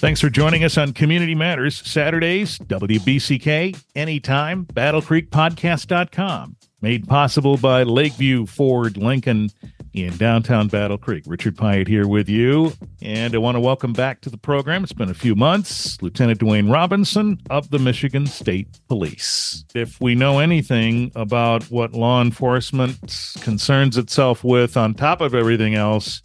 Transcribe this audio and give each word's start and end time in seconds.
Thanks 0.00 0.22
for 0.22 0.30
joining 0.30 0.64
us 0.64 0.78
on 0.78 0.94
Community 0.94 1.34
Matters, 1.34 1.86
Saturdays, 1.86 2.58
WBCK, 2.60 3.78
anytime, 3.94 4.64
battlecreekpodcast.com. 4.64 6.56
Made 6.80 7.06
possible 7.06 7.58
by 7.58 7.82
Lakeview 7.82 8.46
Ford 8.46 8.96
Lincoln 8.96 9.50
in 9.92 10.16
downtown 10.16 10.68
Battle 10.68 10.96
Creek. 10.96 11.24
Richard 11.26 11.58
Piet 11.58 11.86
here 11.86 12.08
with 12.08 12.30
you. 12.30 12.72
And 13.02 13.34
I 13.34 13.38
want 13.38 13.56
to 13.56 13.60
welcome 13.60 13.92
back 13.92 14.22
to 14.22 14.30
the 14.30 14.38
program. 14.38 14.84
It's 14.84 14.94
been 14.94 15.10
a 15.10 15.14
few 15.14 15.34
months. 15.34 16.00
Lieutenant 16.00 16.40
Duwayne 16.40 16.72
Robinson 16.72 17.38
of 17.50 17.68
the 17.68 17.78
Michigan 17.78 18.26
State 18.26 18.80
Police. 18.88 19.66
If 19.74 20.00
we 20.00 20.14
know 20.14 20.38
anything 20.38 21.12
about 21.14 21.64
what 21.64 21.92
law 21.92 22.22
enforcement 22.22 22.98
concerns 23.42 23.98
itself 23.98 24.44
with 24.44 24.78
on 24.78 24.94
top 24.94 25.20
of 25.20 25.34
everything 25.34 25.74
else, 25.74 26.22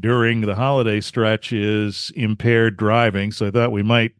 during 0.00 0.42
the 0.42 0.54
holiday 0.54 1.00
stretch 1.00 1.52
is 1.52 2.12
impaired 2.14 2.76
driving. 2.76 3.32
So 3.32 3.46
I 3.46 3.50
thought 3.50 3.72
we 3.72 3.82
might 3.82 4.12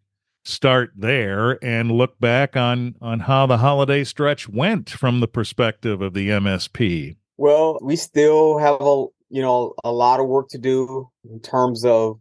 start 0.44 0.92
there 0.96 1.62
and 1.62 1.92
look 1.92 2.18
back 2.20 2.56
on 2.56 2.94
on 3.00 3.20
how 3.20 3.46
the 3.46 3.58
holiday 3.58 4.02
stretch 4.04 4.48
went 4.48 4.88
from 4.88 5.20
the 5.20 5.28
perspective 5.28 6.00
of 6.00 6.14
the 6.14 6.30
MSP. 6.30 7.16
Well, 7.36 7.78
we 7.82 7.96
still 7.96 8.58
have 8.58 8.76
a 8.80 9.06
you 9.28 9.42
know 9.42 9.74
a 9.84 9.92
lot 9.92 10.20
of 10.20 10.26
work 10.26 10.48
to 10.50 10.58
do 10.58 11.08
in 11.30 11.40
terms 11.40 11.84
of 11.84 12.18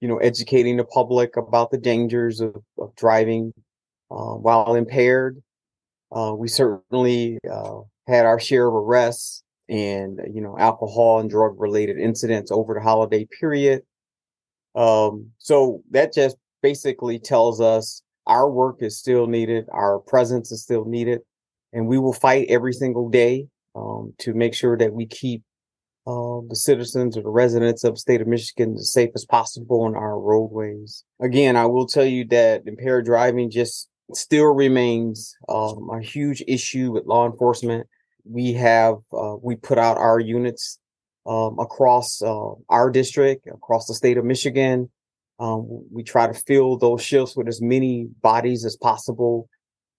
you 0.00 0.08
know 0.08 0.18
educating 0.18 0.76
the 0.76 0.84
public 0.84 1.36
about 1.36 1.70
the 1.70 1.78
dangers 1.78 2.40
of, 2.40 2.56
of 2.78 2.94
driving 2.96 3.52
uh, 4.10 4.34
while 4.34 4.74
impaired. 4.74 5.40
Uh, 6.10 6.34
we 6.36 6.48
certainly 6.48 7.38
uh, 7.50 7.80
had 8.06 8.24
our 8.24 8.40
share 8.40 8.66
of 8.66 8.74
arrests 8.74 9.42
and 9.68 10.20
you 10.32 10.40
know 10.40 10.56
alcohol 10.58 11.20
and 11.20 11.30
drug 11.30 11.54
related 11.58 11.98
incidents 11.98 12.50
over 12.50 12.74
the 12.74 12.80
holiday 12.80 13.26
period. 13.40 13.82
Um, 14.74 15.30
so 15.38 15.82
that 15.90 16.12
just 16.12 16.36
basically 16.62 17.18
tells 17.18 17.60
us 17.60 18.02
our 18.26 18.50
work 18.50 18.76
is 18.80 18.98
still 18.98 19.26
needed 19.26 19.66
our 19.72 19.98
presence 20.00 20.52
is 20.52 20.62
still 20.62 20.84
needed 20.84 21.20
and 21.72 21.86
we 21.86 21.98
will 21.98 22.12
fight 22.12 22.46
every 22.48 22.72
single 22.72 23.08
day 23.08 23.46
um, 23.74 24.12
to 24.18 24.34
make 24.34 24.54
sure 24.54 24.76
that 24.76 24.92
we 24.92 25.06
keep 25.06 25.42
uh, 26.06 26.40
the 26.48 26.56
citizens 26.56 27.16
or 27.16 27.22
the 27.22 27.28
residents 27.28 27.84
of 27.84 27.94
the 27.94 28.00
state 28.00 28.20
of 28.20 28.26
michigan 28.26 28.74
as 28.74 28.92
safe 28.92 29.10
as 29.14 29.24
possible 29.24 29.82
on 29.82 29.94
our 29.94 30.18
roadways. 30.18 31.04
Again 31.20 31.56
i 31.56 31.66
will 31.66 31.86
tell 31.86 32.04
you 32.04 32.24
that 32.26 32.62
impaired 32.66 33.06
driving 33.06 33.50
just 33.50 33.88
still 34.14 34.46
remains 34.46 35.36
um, 35.48 35.88
a 35.92 36.00
huge 36.00 36.42
issue 36.46 36.92
with 36.92 37.06
law 37.06 37.26
enforcement 37.26 37.86
we 38.28 38.52
have 38.54 38.96
uh, 39.12 39.36
we 39.42 39.56
put 39.56 39.78
out 39.78 39.96
our 39.96 40.20
units 40.20 40.78
um, 41.26 41.58
across 41.58 42.22
uh, 42.22 42.52
our 42.68 42.90
district, 42.90 43.46
across 43.46 43.86
the 43.86 43.94
state 43.94 44.18
of 44.18 44.24
Michigan. 44.24 44.90
Um, 45.40 45.84
we 45.92 46.02
try 46.02 46.26
to 46.26 46.34
fill 46.34 46.76
those 46.76 47.02
shifts 47.02 47.36
with 47.36 47.48
as 47.48 47.62
many 47.62 48.08
bodies 48.22 48.64
as 48.64 48.76
possible 48.76 49.48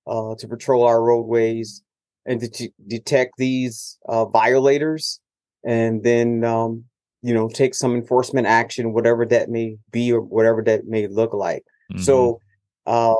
uh, 0.06 0.36
to 0.36 0.48
patrol 0.48 0.86
our 0.86 1.02
roadways 1.02 1.82
and 2.26 2.42
to 2.42 2.50
t- 2.50 2.74
detect 2.88 3.34
these 3.38 3.98
uh, 4.08 4.26
violators, 4.26 5.20
and 5.64 6.04
then 6.04 6.44
um, 6.44 6.84
you 7.22 7.34
know 7.34 7.48
take 7.48 7.74
some 7.74 7.96
enforcement 7.96 8.48
action, 8.48 8.94
whatever 8.94 9.26
that 9.26 9.50
may 9.50 9.78
be 9.92 10.12
or 10.12 10.22
whatever 10.22 10.62
that 10.64 10.86
may 10.86 11.08
look 11.08 11.34
like. 11.34 11.64
Mm-hmm. 11.92 12.02
So 12.04 12.42
uh, 12.86 13.16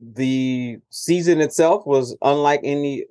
the 0.00 0.78
season 0.90 1.40
itself 1.40 1.86
was 1.86 2.16
unlike 2.22 2.60
any 2.64 3.04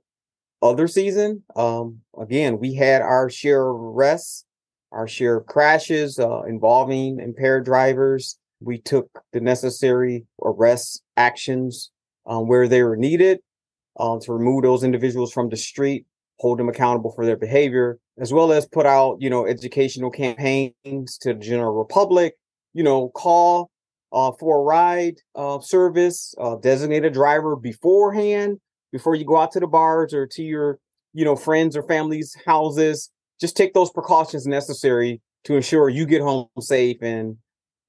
other 0.64 0.88
season, 0.88 1.44
um, 1.56 2.00
again, 2.18 2.58
we 2.58 2.74
had 2.74 3.02
our 3.02 3.30
share 3.30 3.70
of 3.70 3.76
arrests, 3.76 4.46
our 4.92 5.08
share 5.08 5.38
of 5.38 5.46
crashes 5.46 6.18
uh, 6.18 6.44
involving 6.44 7.20
impaired 7.20 7.66
drivers. 7.66 8.40
We 8.62 8.80
took 8.80 9.10
the 9.34 9.42
necessary 9.42 10.26
arrest 10.44 11.04
actions 11.18 11.92
um, 12.26 12.48
where 12.48 12.68
they 12.68 12.82
were 12.82 12.96
needed 12.96 13.40
uh, 14.00 14.20
to 14.22 14.34
remove 14.34 14.64
those 14.64 14.84
individuals 14.84 15.34
from 15.34 15.50
the 15.50 15.58
street, 15.58 16.06
hold 16.40 16.60
them 16.60 16.70
accountable 16.70 17.12
for 17.12 17.26
their 17.26 17.36
behavior, 17.36 18.00
as 18.18 18.32
well 18.32 18.54
as 18.54 18.66
put 18.66 18.86
out, 18.86 19.18
you 19.20 19.30
know, 19.30 19.46
educational 19.46 20.10
campaigns 20.10 21.18
to 21.20 21.34
the 21.34 21.40
general 21.40 21.84
public. 21.86 22.36
You 22.74 22.84
know, 22.84 23.10
call 23.10 23.70
uh, 24.14 24.32
for 24.40 24.60
a 24.60 24.64
ride 24.64 25.18
uh, 25.36 25.60
service, 25.60 26.34
uh, 26.40 26.56
designate 26.56 27.04
a 27.04 27.10
driver 27.10 27.56
beforehand 27.56 28.60
before 28.94 29.16
you 29.16 29.26
go 29.26 29.36
out 29.36 29.52
to 29.52 29.60
the 29.60 29.68
bars 29.68 30.14
or 30.14 30.26
to 30.28 30.42
your 30.42 30.80
you 31.14 31.26
know 31.26 31.36
friends 31.36 31.76
or 31.76 31.84
family's 31.84 32.38
houses 32.46 33.10
just 33.42 33.58
take 33.58 33.74
those 33.74 33.90
precautions 33.90 34.48
necessary 34.48 35.20
to 35.44 35.56
ensure 35.56 35.90
you 35.90 36.06
get 36.06 36.22
home 36.22 36.48
safe 36.62 36.98
and 37.02 37.36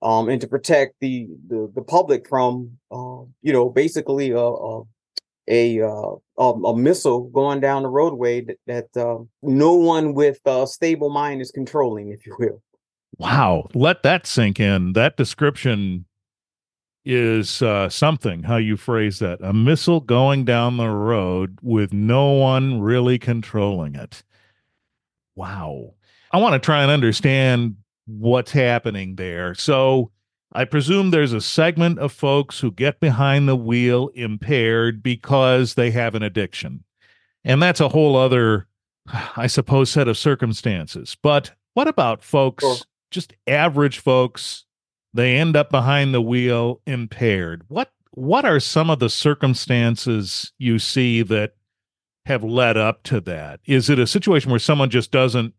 um 0.03 0.29
and 0.29 0.41
to 0.41 0.49
protect 0.49 0.97
the 1.01 1.29
the, 1.47 1.71
the 1.77 1.83
public 1.83 2.29
from 2.29 2.71
uh, 2.91 3.23
you 3.43 3.53
know 3.53 3.69
basically 3.69 4.33
a 4.33 4.81
a, 5.47 5.83
uh, 5.83 6.15
a, 6.39 6.43
a 6.43 6.77
missile 6.77 7.25
going 7.25 7.61
down 7.61 7.83
the 7.83 7.89
roadway 7.89 8.41
that, 8.41 8.57
that 8.67 8.97
uh, 8.97 9.23
no 9.43 9.75
one 9.75 10.15
with 10.15 10.41
a 10.47 10.67
stable 10.67 11.11
mind 11.11 11.43
is 11.43 11.51
controlling 11.51 12.09
if 12.09 12.25
you 12.25 12.35
will. 12.39 12.63
Wow. 13.19 13.69
Let 13.75 14.03
that 14.05 14.27
sink 14.27 14.59
in. 14.59 14.95
That 14.95 15.19
description 15.19 16.07
is 17.05 17.61
uh, 17.61 17.89
something 17.89 18.45
how 18.45 18.57
you 18.57 18.77
phrase 18.77 19.19
that 19.19 19.39
a 19.43 19.53
missile 19.53 20.01
going 20.01 20.45
down 20.45 20.77
the 20.77 20.89
road 20.89 21.59
with 21.63 21.93
no 21.93 22.33
one 22.33 22.81
really 22.81 23.19
controlling 23.19 23.95
it. 23.95 24.23
Wow. 25.37 25.95
I 26.33 26.39
want 26.39 26.55
to 26.55 26.65
try 26.65 26.83
and 26.83 26.91
understand 26.91 27.77
what's 28.07 28.53
happening 28.53 29.17
there. 29.17 29.55
So 29.55 30.11
i 30.57 30.65
presume 30.65 31.11
there's 31.11 31.33
a 31.33 31.41
segment 31.41 31.99
of 31.99 32.13
folks 32.13 32.61
who 32.61 32.71
get 32.71 33.01
behind 33.01 33.49
the 33.49 33.57
wheel 33.57 34.09
impaired 34.15 35.03
because 35.03 35.75
they 35.75 35.91
have 35.91 36.15
an 36.15 36.23
addiction. 36.23 36.85
And 37.45 37.63
that's 37.63 37.81
a 37.81 37.89
whole 37.89 38.17
other 38.17 38.67
i 39.37 39.47
suppose 39.47 39.91
set 39.91 40.09
of 40.09 40.17
circumstances. 40.17 41.17
But 41.21 41.53
what 41.75 41.89
about 41.89 42.23
folks 42.23 42.65
sure. 42.65 42.77
just 43.11 43.35
average 43.47 43.99
folks 43.99 44.65
they 45.15 45.37
end 45.37 45.57
up 45.57 45.71
behind 45.71 46.13
the 46.13 46.21
wheel 46.21 46.83
impaired. 46.87 47.63
What 47.69 47.93
what 48.11 48.45
are 48.45 48.61
some 48.61 48.91
of 48.91 48.99
the 48.99 49.11
circumstances 49.11 50.53
you 50.59 50.79
see 50.79 51.23
that 51.23 51.55
have 52.27 52.45
led 52.45 52.77
up 52.77 53.03
to 53.05 53.21
that? 53.23 53.61
Is 53.65 53.89
it 53.91 53.99
a 53.99 54.07
situation 54.07 54.51
where 54.51 54.61
someone 54.61 54.91
just 54.91 55.11
doesn't 55.11 55.55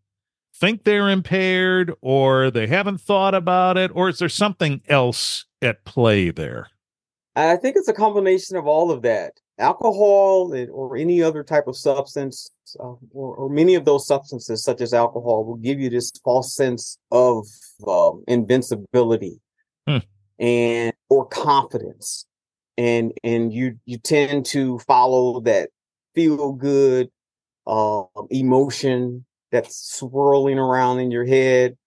think 0.53 0.83
they're 0.83 1.09
impaired 1.09 1.91
or 2.01 2.49
they 2.49 2.67
haven't 2.67 3.01
thought 3.01 3.35
about 3.35 3.77
it 3.77 3.91
or 3.93 4.09
is 4.09 4.19
there 4.19 4.29
something 4.29 4.81
else 4.87 5.45
at 5.61 5.83
play 5.83 6.31
there? 6.31 6.67
I 7.35 7.57
think 7.57 7.75
it's 7.75 7.89
a 7.89 7.93
combination 7.93 8.55
of 8.55 8.65
all 8.65 8.89
of 8.91 9.01
that. 9.01 9.33
Alcohol 9.57 10.53
or 10.71 10.95
any 10.95 11.21
other 11.21 11.43
type 11.43 11.67
of 11.67 11.77
substance, 11.77 12.49
uh, 12.79 12.93
or, 13.11 13.35
or, 13.35 13.49
many 13.49 13.75
of 13.75 13.85
those 13.85 14.05
substances, 14.05 14.63
such 14.63 14.81
as 14.81 14.93
alcohol, 14.93 15.45
will 15.45 15.55
give 15.55 15.79
you 15.79 15.89
this 15.89 16.11
false 16.25 16.53
sense 16.53 16.97
of 17.11 17.45
um, 17.87 18.21
invincibility 18.27 19.39
hmm. 19.87 19.97
and 20.39 20.93
or 21.09 21.25
confidence. 21.25 22.25
And 22.77 23.13
and 23.23 23.53
you 23.53 23.79
you 23.85 23.97
tend 23.97 24.45
to 24.47 24.79
follow 24.79 25.39
that 25.41 25.69
feel 26.13 26.51
good 26.51 27.09
uh, 27.65 28.03
emotion 28.29 29.25
that's 29.51 29.97
swirling 29.97 30.59
around 30.59 30.99
in 30.99 31.09
your 31.09 31.25
head. 31.25 31.77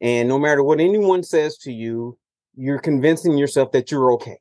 And 0.00 0.28
no 0.28 0.38
matter 0.38 0.62
what 0.62 0.80
anyone 0.80 1.22
says 1.22 1.58
to 1.58 1.72
you 1.72 2.16
you're 2.58 2.80
convincing 2.80 3.38
yourself 3.38 3.70
that 3.72 3.90
you're 3.90 4.12
okay. 4.12 4.38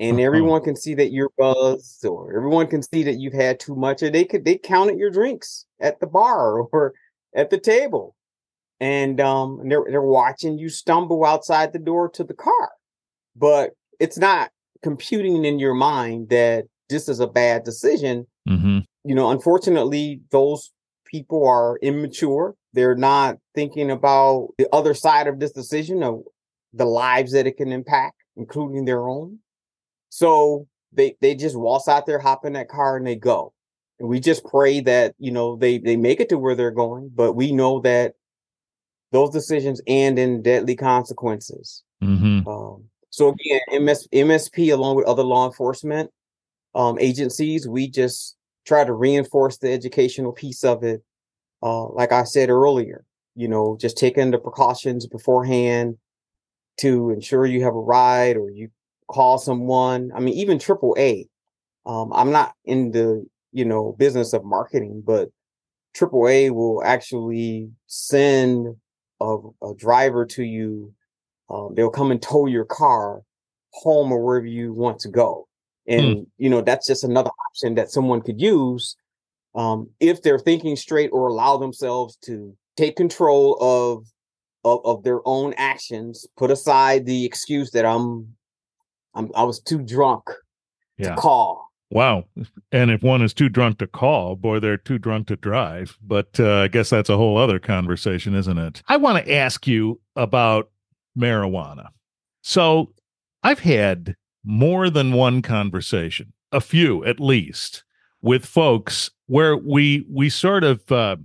And 0.00 0.20
everyone 0.20 0.62
can 0.62 0.74
see 0.74 0.94
that 0.94 1.12
you're 1.12 1.30
buzzed 1.38 2.04
or 2.04 2.36
everyone 2.36 2.66
can 2.66 2.82
see 2.82 3.04
that 3.04 3.14
you've 3.14 3.32
had 3.32 3.60
too 3.60 3.76
much 3.76 4.02
or 4.02 4.10
they 4.10 4.24
could 4.24 4.44
they 4.44 4.58
counted 4.58 4.98
your 4.98 5.10
drinks 5.10 5.64
at 5.80 6.00
the 6.00 6.08
bar 6.08 6.58
or 6.72 6.92
at 7.34 7.50
the 7.50 7.58
table 7.58 8.15
and 8.80 9.20
um 9.20 9.60
they're 9.68 9.84
they're 9.88 10.02
watching 10.02 10.58
you 10.58 10.68
stumble 10.68 11.24
outside 11.24 11.72
the 11.72 11.78
door 11.78 12.08
to 12.10 12.24
the 12.24 12.34
car. 12.34 12.70
But 13.34 13.72
it's 14.00 14.18
not 14.18 14.50
computing 14.82 15.44
in 15.44 15.58
your 15.58 15.74
mind 15.74 16.28
that 16.30 16.64
this 16.88 17.08
is 17.08 17.20
a 17.20 17.26
bad 17.26 17.64
decision. 17.64 18.26
Mm-hmm. 18.48 18.80
You 19.04 19.14
know, 19.14 19.30
unfortunately, 19.30 20.20
those 20.30 20.72
people 21.04 21.46
are 21.46 21.78
immature. 21.82 22.54
They're 22.72 22.94
not 22.94 23.38
thinking 23.54 23.90
about 23.90 24.48
the 24.58 24.68
other 24.72 24.94
side 24.94 25.26
of 25.26 25.40
this 25.40 25.52
decision 25.52 26.02
of 26.02 26.22
the 26.72 26.84
lives 26.84 27.32
that 27.32 27.46
it 27.46 27.56
can 27.56 27.72
impact, 27.72 28.16
including 28.36 28.84
their 28.84 29.08
own. 29.08 29.38
So 30.10 30.66
they 30.92 31.16
they 31.20 31.34
just 31.34 31.56
waltz 31.56 31.88
out 31.88 32.06
there, 32.06 32.18
hop 32.18 32.44
in 32.44 32.52
that 32.54 32.68
car, 32.68 32.96
and 32.96 33.06
they 33.06 33.16
go. 33.16 33.52
And 33.98 34.08
we 34.08 34.20
just 34.20 34.44
pray 34.44 34.80
that 34.80 35.14
you 35.18 35.30
know 35.30 35.56
they 35.56 35.78
they 35.78 35.96
make 35.96 36.20
it 36.20 36.28
to 36.30 36.38
where 36.38 36.54
they're 36.54 36.70
going. 36.70 37.10
But 37.14 37.32
we 37.32 37.52
know 37.52 37.80
that 37.80 38.14
those 39.16 39.30
decisions 39.30 39.80
end 39.86 40.18
in 40.18 40.42
deadly 40.42 40.76
consequences. 40.76 41.82
Mm-hmm. 42.02 42.46
Um, 42.46 42.84
so 43.08 43.28
again, 43.28 43.84
MS, 43.84 44.06
MSP 44.12 44.72
along 44.72 44.96
with 44.96 45.06
other 45.06 45.22
law 45.22 45.46
enforcement 45.46 46.10
um, 46.74 46.98
agencies, 46.98 47.66
we 47.66 47.88
just 47.88 48.36
try 48.66 48.84
to 48.84 48.92
reinforce 48.92 49.56
the 49.56 49.72
educational 49.72 50.32
piece 50.32 50.64
of 50.64 50.84
it. 50.84 51.02
Uh, 51.62 51.88
like 51.88 52.12
I 52.12 52.24
said 52.24 52.50
earlier, 52.50 53.06
you 53.34 53.48
know, 53.48 53.78
just 53.80 53.96
taking 53.96 54.30
the 54.30 54.38
precautions 54.38 55.06
beforehand, 55.06 55.96
to 56.78 57.10
ensure 57.10 57.46
you 57.46 57.62
have 57.62 57.74
a 57.74 57.80
ride 57.80 58.36
or 58.36 58.50
you 58.50 58.68
call 59.08 59.38
someone. 59.38 60.10
I 60.14 60.20
mean, 60.20 60.34
even 60.34 60.58
AAA. 60.58 61.28
Um, 61.86 62.12
I'm 62.12 62.30
not 62.30 62.52
in 62.66 62.90
the 62.90 63.24
you 63.52 63.64
know 63.64 63.94
business 63.98 64.34
of 64.34 64.44
marketing, 64.44 65.02
but 65.06 65.30
AAA 65.96 66.50
will 66.50 66.82
actually 66.84 67.70
send 67.86 68.76
a, 69.20 69.36
a 69.62 69.74
driver 69.76 70.24
to 70.26 70.42
you. 70.44 70.92
Um, 71.48 71.74
they'll 71.74 71.90
come 71.90 72.10
and 72.10 72.20
tow 72.20 72.46
your 72.46 72.64
car 72.64 73.22
home 73.70 74.10
or 74.10 74.24
wherever 74.24 74.46
you 74.46 74.72
want 74.72 74.98
to 75.00 75.08
go. 75.08 75.46
And, 75.86 76.16
hmm. 76.16 76.22
you 76.38 76.50
know, 76.50 76.60
that's 76.60 76.86
just 76.86 77.04
another 77.04 77.30
option 77.50 77.74
that 77.76 77.90
someone 77.90 78.20
could 78.20 78.40
use 78.40 78.96
um, 79.56 79.88
if 80.00 80.22
they're 80.22 80.38
thinking 80.38 80.76
straight 80.76 81.10
or 81.12 81.28
allow 81.28 81.56
themselves 81.56 82.16
to 82.24 82.54
take 82.76 82.94
control 82.94 83.56
of, 83.60 84.06
of, 84.64 84.84
of 84.84 85.02
their 85.02 85.20
own 85.24 85.54
actions, 85.56 86.26
put 86.36 86.50
aside 86.50 87.06
the 87.06 87.24
excuse 87.24 87.70
that 87.70 87.86
I'm, 87.86 88.28
I'm 89.14 89.30
I 89.34 89.44
was 89.44 89.60
too 89.60 89.78
drunk 89.78 90.24
yeah. 90.98 91.14
to 91.14 91.20
call. 91.20 91.70
Wow. 91.90 92.24
And 92.72 92.90
if 92.90 93.02
one 93.02 93.22
is 93.22 93.32
too 93.32 93.48
drunk 93.48 93.78
to 93.78 93.86
call, 93.86 94.34
boy, 94.34 94.58
they're 94.58 94.76
too 94.76 94.98
drunk 94.98 95.28
to 95.28 95.36
drive. 95.36 95.96
But 96.02 96.40
uh, 96.40 96.62
I 96.62 96.68
guess 96.68 96.90
that's 96.90 97.08
a 97.08 97.16
whole 97.16 97.38
other 97.38 97.58
conversation, 97.58 98.34
isn't 98.34 98.58
it? 98.58 98.82
I 98.88 98.96
want 98.96 99.24
to 99.24 99.32
ask 99.32 99.66
you 99.66 100.00
about 100.16 100.70
marijuana. 101.16 101.88
So 102.42 102.92
I've 103.42 103.60
had 103.60 104.16
more 104.44 104.90
than 104.90 105.12
one 105.12 105.42
conversation, 105.42 106.32
a 106.52 106.60
few 106.60 107.04
at 107.04 107.20
least, 107.20 107.84
with 108.20 108.44
folks 108.44 109.10
where 109.26 109.56
we 109.56 110.04
we 110.10 110.28
sort 110.28 110.64
of 110.64 110.90
uh, 110.90 111.16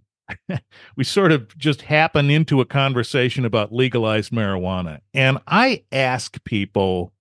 we 0.96 1.04
sort 1.04 1.32
of 1.32 1.56
just 1.58 1.84
happen 1.84 2.30
into 2.30 2.62
a 2.62 2.66
conversation 2.66 3.46
about 3.46 3.72
legalized 3.72 4.32
marijuana, 4.32 5.00
and 5.14 5.38
I 5.48 5.84
ask 5.92 6.44
people 6.44 7.14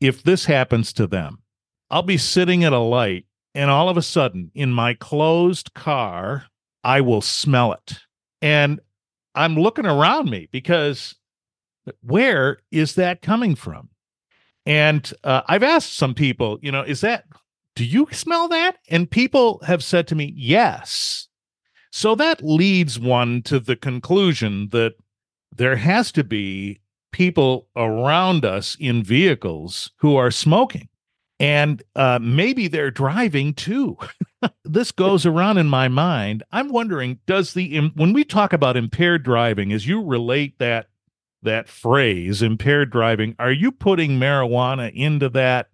if 0.00 0.22
this 0.22 0.46
happens 0.46 0.92
to 0.94 1.06
them. 1.06 1.39
I'll 1.90 2.02
be 2.02 2.18
sitting 2.18 2.64
at 2.64 2.72
a 2.72 2.78
light, 2.78 3.26
and 3.54 3.70
all 3.70 3.88
of 3.88 3.96
a 3.96 4.02
sudden, 4.02 4.50
in 4.54 4.70
my 4.70 4.94
closed 4.94 5.74
car, 5.74 6.44
I 6.84 7.00
will 7.00 7.20
smell 7.20 7.72
it, 7.72 7.98
and 8.40 8.80
I'm 9.34 9.56
looking 9.56 9.86
around 9.86 10.30
me 10.30 10.48
because 10.50 11.14
where 12.02 12.58
is 12.70 12.94
that 12.96 13.22
coming 13.22 13.54
from? 13.54 13.88
And 14.66 15.10
uh, 15.24 15.42
I've 15.46 15.62
asked 15.62 15.94
some 15.94 16.14
people, 16.14 16.58
you 16.62 16.70
know, 16.70 16.82
is 16.82 17.00
that, 17.00 17.24
do 17.74 17.84
you 17.84 18.06
smell 18.12 18.48
that? 18.48 18.76
And 18.88 19.10
people 19.10 19.60
have 19.64 19.82
said 19.82 20.06
to 20.08 20.14
me, 20.14 20.34
yes. 20.36 21.28
So 21.90 22.14
that 22.16 22.44
leads 22.44 22.98
one 22.98 23.42
to 23.42 23.58
the 23.58 23.76
conclusion 23.76 24.68
that 24.70 24.94
there 25.56 25.76
has 25.76 26.12
to 26.12 26.22
be 26.22 26.80
people 27.10 27.68
around 27.74 28.44
us 28.44 28.76
in 28.78 29.02
vehicles 29.02 29.90
who 29.96 30.14
are 30.16 30.30
smoking. 30.30 30.88
And 31.40 31.82
uh, 31.96 32.18
maybe 32.20 32.68
they're 32.68 32.90
driving 32.90 33.54
too. 33.54 33.96
this 34.64 34.92
goes 34.92 35.24
around 35.24 35.58
in 35.58 35.68
my 35.68 35.88
mind. 35.88 36.42
I'm 36.52 36.68
wondering, 36.68 37.18
does 37.26 37.54
the, 37.54 37.90
when 37.94 38.12
we 38.12 38.24
talk 38.24 38.52
about 38.52 38.76
impaired 38.76 39.24
driving, 39.24 39.72
as 39.72 39.86
you 39.86 40.04
relate 40.04 40.58
that 40.58 40.86
that 41.42 41.68
phrase 41.68 42.42
impaired 42.42 42.90
driving 42.90 43.34
are 43.38 43.52
you 43.52 43.72
putting 43.72 44.18
marijuana 44.18 44.92
into 44.94 45.28
that 45.28 45.68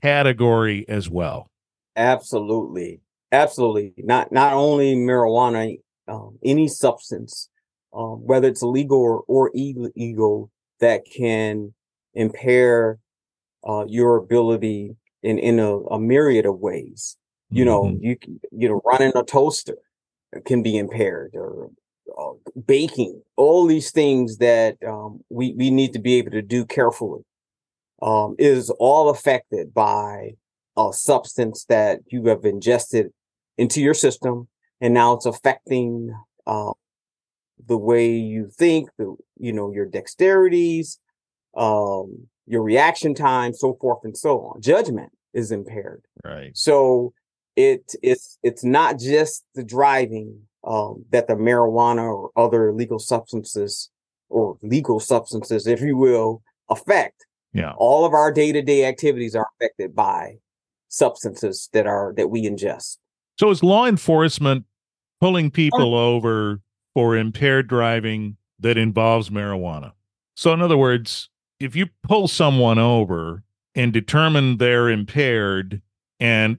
category 0.00 0.88
as 0.88 1.08
well 1.08 1.50
absolutely 1.96 3.00
absolutely 3.32 3.92
not 3.98 4.30
not 4.30 4.52
only 4.52 4.94
marijuana 4.94 5.78
um, 6.06 6.38
any 6.44 6.68
substance 6.68 7.48
um, 7.92 8.24
whether 8.24 8.48
it's 8.48 8.62
legal 8.62 9.00
or, 9.00 9.22
or 9.26 9.50
illegal 9.54 10.50
that 10.80 11.04
can 11.04 11.74
impair 12.14 12.98
uh, 13.68 13.84
your 13.88 14.16
ability 14.16 14.94
in 15.22 15.38
in 15.38 15.58
a, 15.58 15.78
a 15.78 15.98
myriad 15.98 16.46
of 16.46 16.58
ways 16.58 17.16
you 17.50 17.64
know 17.64 17.84
mm-hmm. 17.84 18.04
you 18.04 18.16
you 18.52 18.68
know 18.68 18.80
running 18.84 19.12
a 19.14 19.22
toaster 19.22 19.76
can 20.44 20.62
be 20.62 20.76
impaired 20.76 21.32
or 21.34 21.70
uh, 22.18 22.32
baking, 22.66 23.22
all 23.36 23.66
these 23.66 23.90
things 23.90 24.38
that 24.38 24.76
um, 24.86 25.20
we 25.28 25.52
we 25.54 25.70
need 25.70 25.92
to 25.92 25.98
be 25.98 26.14
able 26.14 26.30
to 26.30 26.42
do 26.42 26.64
carefully, 26.64 27.22
um, 28.02 28.34
is 28.38 28.70
all 28.70 29.10
affected 29.10 29.72
by 29.74 30.32
a 30.76 30.92
substance 30.92 31.64
that 31.68 32.00
you 32.08 32.24
have 32.26 32.44
ingested 32.44 33.12
into 33.56 33.80
your 33.80 33.94
system, 33.94 34.48
and 34.80 34.94
now 34.94 35.12
it's 35.12 35.26
affecting 35.26 36.14
uh, 36.46 36.72
the 37.66 37.78
way 37.78 38.10
you 38.10 38.48
think, 38.48 38.88
the 38.98 39.14
you 39.38 39.52
know 39.52 39.72
your 39.72 39.86
dexterities, 39.86 40.98
um, 41.56 42.26
your 42.48 42.62
reaction 42.62 43.14
time, 43.14 43.52
so 43.52 43.76
forth 43.80 44.00
and 44.04 44.16
so 44.16 44.40
on. 44.40 44.60
Judgment 44.60 45.12
is 45.34 45.52
impaired. 45.52 46.02
Right. 46.24 46.56
So 46.56 47.12
it 47.56 47.94
it's 48.02 48.38
it's 48.42 48.64
not 48.64 48.98
just 48.98 49.44
the 49.54 49.64
driving 49.64 50.40
um, 50.64 51.04
that 51.10 51.28
the 51.28 51.34
marijuana 51.34 52.02
or 52.02 52.30
other 52.36 52.72
legal 52.72 52.98
substances 52.98 53.90
or 54.28 54.58
legal 54.62 55.00
substances, 55.00 55.66
if 55.66 55.80
you 55.80 55.96
will, 55.96 56.42
affect. 56.68 57.26
Yeah. 57.52 57.72
All 57.76 58.04
of 58.04 58.12
our 58.12 58.32
day 58.32 58.52
to 58.52 58.62
day 58.62 58.84
activities 58.84 59.34
are 59.34 59.46
affected 59.60 59.94
by 59.94 60.38
substances 60.88 61.68
that 61.72 61.86
are 61.86 62.14
that 62.16 62.28
we 62.28 62.42
ingest. 62.42 62.98
So 63.38 63.50
is 63.50 63.62
law 63.62 63.86
enforcement 63.86 64.64
pulling 65.20 65.50
people 65.50 65.94
over 65.94 66.60
for 66.94 67.16
impaired 67.16 67.68
driving 67.68 68.36
that 68.60 68.76
involves 68.76 69.30
marijuana? 69.30 69.92
So 70.34 70.52
in 70.52 70.62
other 70.62 70.76
words, 70.76 71.30
if 71.60 71.76
you 71.76 71.86
pull 72.02 72.28
someone 72.28 72.78
over 72.78 73.42
and 73.74 73.92
determine 73.92 74.58
they're 74.58 74.88
impaired 74.88 75.82
and 76.20 76.58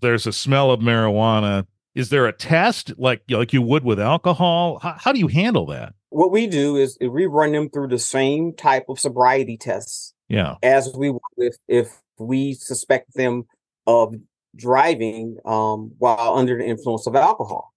there's 0.00 0.26
a 0.26 0.32
smell 0.32 0.70
of 0.70 0.80
marijuana 0.80 1.66
is 1.96 2.10
there 2.10 2.26
a 2.26 2.32
test 2.32 2.92
like 2.98 3.22
like 3.30 3.54
you 3.54 3.62
would 3.62 3.82
with 3.82 3.98
alcohol? 3.98 4.78
How, 4.80 4.96
how 4.98 5.12
do 5.12 5.18
you 5.18 5.28
handle 5.28 5.64
that? 5.66 5.94
What 6.10 6.30
we 6.30 6.46
do 6.46 6.76
is 6.76 6.98
we 7.00 7.24
run 7.24 7.52
them 7.52 7.70
through 7.70 7.88
the 7.88 7.98
same 7.98 8.52
type 8.52 8.84
of 8.90 9.00
sobriety 9.00 9.56
tests 9.56 10.12
yeah. 10.28 10.56
as 10.62 10.94
we 10.94 11.10
would 11.10 11.20
if 11.38 11.56
if 11.66 11.88
we 12.18 12.52
suspect 12.52 13.14
them 13.14 13.44
of 13.86 14.14
driving 14.54 15.38
um, 15.46 15.92
while 15.96 16.34
under 16.36 16.58
the 16.58 16.66
influence 16.66 17.06
of 17.06 17.16
alcohol. 17.16 17.72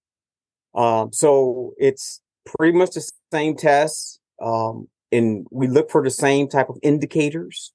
Um, 0.76 1.14
so 1.14 1.74
it's 1.78 2.22
pretty 2.46 2.78
much 2.78 2.92
the 2.92 3.10
same 3.32 3.56
tests 3.56 4.20
um, 4.42 4.90
and 5.12 5.46
we 5.52 5.68
look 5.68 5.90
for 5.90 6.04
the 6.04 6.10
same 6.10 6.48
type 6.48 6.70
of 6.70 6.78
indicators 6.84 7.74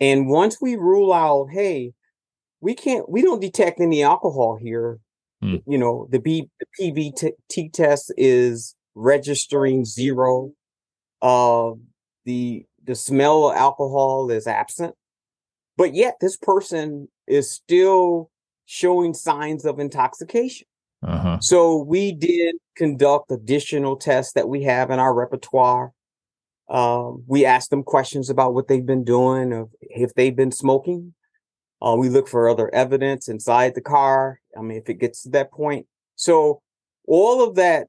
and 0.00 0.28
once 0.28 0.60
we 0.60 0.76
rule 0.76 1.12
out 1.12 1.48
hey 1.50 1.92
we 2.60 2.74
can't 2.74 3.08
we 3.08 3.22
don't 3.22 3.40
detect 3.40 3.80
any 3.80 4.02
alcohol 4.02 4.58
here 4.60 4.98
Mm. 5.42 5.62
You 5.66 5.78
know, 5.78 6.08
the 6.10 6.18
B 6.18 6.48
the 6.60 6.66
PBT 6.80 7.72
test 7.72 8.12
is 8.16 8.74
registering 8.94 9.84
zero. 9.84 10.52
Uh, 11.20 11.72
the 12.24 12.64
the 12.84 12.94
smell 12.94 13.50
of 13.50 13.56
alcohol 13.56 14.30
is 14.30 14.46
absent, 14.46 14.94
but 15.76 15.94
yet 15.94 16.16
this 16.20 16.36
person 16.36 17.08
is 17.26 17.50
still 17.50 18.30
showing 18.64 19.14
signs 19.14 19.64
of 19.64 19.78
intoxication. 19.78 20.66
Uh-huh. 21.06 21.38
So 21.40 21.82
we 21.82 22.12
did 22.12 22.56
conduct 22.76 23.30
additional 23.30 23.96
tests 23.96 24.32
that 24.32 24.48
we 24.48 24.62
have 24.64 24.90
in 24.90 24.98
our 24.98 25.14
repertoire. 25.14 25.92
Um, 26.68 27.22
we 27.26 27.44
ask 27.44 27.70
them 27.70 27.82
questions 27.82 28.28
about 28.28 28.54
what 28.54 28.68
they've 28.68 28.84
been 28.84 29.04
doing, 29.04 29.52
of 29.52 29.70
if 29.80 30.14
they've 30.14 30.34
been 30.34 30.52
smoking, 30.52 31.14
uh, 31.80 31.94
we 31.98 32.08
look 32.08 32.28
for 32.28 32.48
other 32.48 32.74
evidence 32.74 33.28
inside 33.28 33.74
the 33.74 33.80
car. 33.80 34.40
I 34.58 34.62
mean, 34.62 34.78
if 34.78 34.88
it 34.88 34.94
gets 34.94 35.22
to 35.22 35.30
that 35.30 35.52
point. 35.52 35.86
So 36.16 36.62
all 37.06 37.46
of 37.46 37.54
that, 37.56 37.86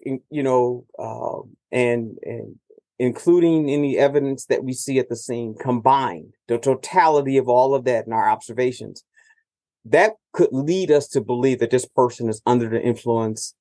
you 0.00 0.42
know, 0.42 0.84
uh, 0.98 1.40
and 1.72 2.16
and 2.22 2.56
including 2.98 3.68
any 3.68 3.98
evidence 3.98 4.46
that 4.46 4.64
we 4.64 4.72
see 4.72 4.98
at 4.98 5.08
the 5.08 5.16
scene 5.16 5.54
combined, 5.60 6.34
the 6.48 6.58
totality 6.58 7.36
of 7.36 7.48
all 7.48 7.74
of 7.74 7.84
that 7.84 8.06
in 8.06 8.12
our 8.12 8.28
observations, 8.28 9.04
that 9.84 10.12
could 10.32 10.48
lead 10.52 10.90
us 10.90 11.08
to 11.08 11.20
believe 11.20 11.58
that 11.58 11.70
this 11.70 11.86
person 11.86 12.28
is 12.28 12.40
under 12.46 12.68
the 12.68 12.80
influence 12.80 13.54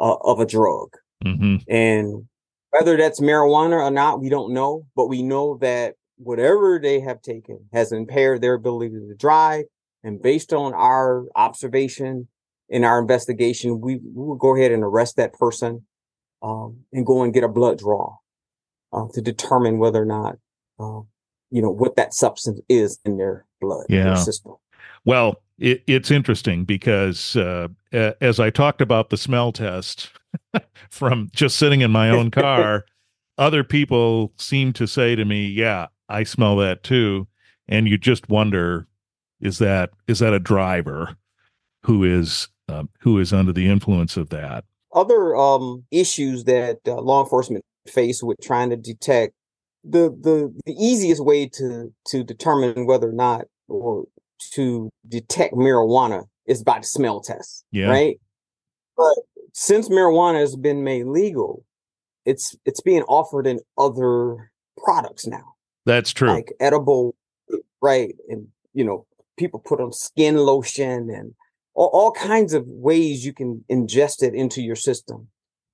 uh, 0.00 0.16
of 0.22 0.40
a 0.40 0.46
drug. 0.46 0.88
Mm-hmm. 1.24 1.56
And 1.68 2.28
whether 2.74 2.96
that's 2.96 3.20
marijuana 3.20 3.80
or 3.80 3.90
not, 3.90 4.20
we 4.20 4.28
don't 4.28 4.52
know, 4.52 4.84
but 4.96 5.06
we 5.06 5.22
know 5.22 5.58
that 5.60 5.94
whatever 6.16 6.80
they 6.82 6.98
have 6.98 7.22
taken 7.22 7.60
has 7.72 7.92
impaired 7.92 8.40
their 8.40 8.54
ability 8.54 8.90
to 8.94 9.14
drive. 9.16 9.64
And 10.02 10.20
based 10.20 10.52
on 10.52 10.74
our 10.74 11.24
observation 11.36 12.26
in 12.68 12.82
our 12.82 12.98
investigation, 12.98 13.80
we, 13.80 13.96
we 13.96 14.24
will 14.24 14.34
go 14.34 14.56
ahead 14.56 14.72
and 14.72 14.82
arrest 14.82 15.16
that 15.16 15.34
person 15.34 15.86
um, 16.42 16.78
and 16.92 17.06
go 17.06 17.22
and 17.22 17.32
get 17.32 17.44
a 17.44 17.48
blood 17.48 17.78
draw 17.78 18.16
uh, 18.92 19.06
to 19.12 19.22
determine 19.22 19.78
whether 19.78 20.02
or 20.02 20.06
not, 20.06 20.36
uh, 20.80 21.00
you 21.50 21.62
know, 21.62 21.70
what 21.70 21.94
that 21.94 22.12
substance 22.12 22.60
is 22.68 22.98
in 23.04 23.18
their 23.18 23.46
blood 23.60 23.86
yeah. 23.88 24.04
their 24.04 24.16
system. 24.16 24.54
Well, 25.04 25.36
it, 25.58 25.84
it's 25.86 26.10
interesting 26.10 26.64
because 26.64 27.36
uh, 27.36 27.68
as 27.92 28.40
I 28.40 28.50
talked 28.50 28.80
about 28.80 29.10
the 29.10 29.16
smell 29.16 29.52
test 29.52 30.10
from 30.90 31.30
just 31.32 31.56
sitting 31.56 31.80
in 31.80 31.90
my 31.90 32.10
own 32.10 32.30
car, 32.32 32.84
other 33.38 33.64
people 33.64 34.32
seem 34.36 34.72
to 34.74 34.86
say 34.86 35.14
to 35.14 35.24
me, 35.24 35.46
"Yeah, 35.46 35.88
I 36.08 36.24
smell 36.24 36.56
that 36.56 36.82
too," 36.82 37.26
and 37.68 37.88
you 37.88 37.98
just 37.98 38.28
wonder, 38.28 38.86
is 39.40 39.58
that 39.58 39.90
is 40.06 40.20
that 40.20 40.32
a 40.32 40.38
driver 40.38 41.16
who 41.82 42.04
is 42.04 42.48
um, 42.68 42.88
who 43.00 43.18
is 43.18 43.32
under 43.32 43.52
the 43.52 43.68
influence 43.68 44.16
of 44.16 44.30
that? 44.30 44.64
Other 44.92 45.36
um, 45.36 45.84
issues 45.90 46.44
that 46.44 46.78
uh, 46.86 47.00
law 47.00 47.22
enforcement 47.22 47.64
face 47.86 48.22
with 48.22 48.38
trying 48.40 48.70
to 48.70 48.76
detect 48.76 49.34
the 49.82 50.10
the 50.10 50.54
the 50.64 50.72
easiest 50.72 51.22
way 51.22 51.48
to 51.48 51.92
to 52.06 52.24
determine 52.24 52.86
whether 52.86 53.08
or 53.08 53.12
not 53.12 53.46
or 53.68 54.04
to 54.52 54.90
detect 55.08 55.54
marijuana 55.54 56.24
is 56.46 56.62
by 56.62 56.78
the 56.78 56.86
smell 56.86 57.20
test. 57.20 57.64
Yeah. 57.70 57.88
Right. 57.88 58.20
But 58.96 59.14
since 59.54 59.88
marijuana 59.88 60.40
has 60.40 60.56
been 60.56 60.84
made 60.84 61.06
legal, 61.06 61.64
it's 62.26 62.56
it's 62.66 62.80
being 62.80 63.04
offered 63.04 63.46
in 63.46 63.60
other 63.78 64.50
products 64.76 65.26
now. 65.26 65.54
That's 65.86 66.12
true. 66.12 66.28
Like 66.28 66.52
edible, 66.60 67.14
right? 67.80 68.14
And 68.28 68.48
you 68.74 68.84
know, 68.84 69.06
people 69.38 69.60
put 69.60 69.80
on 69.80 69.92
skin 69.92 70.36
lotion 70.36 71.08
and 71.08 71.34
all, 71.74 71.90
all 71.92 72.12
kinds 72.12 72.52
of 72.52 72.64
ways 72.66 73.24
you 73.24 73.32
can 73.32 73.64
ingest 73.70 74.22
it 74.22 74.34
into 74.34 74.60
your 74.60 74.76
system. 74.76 75.28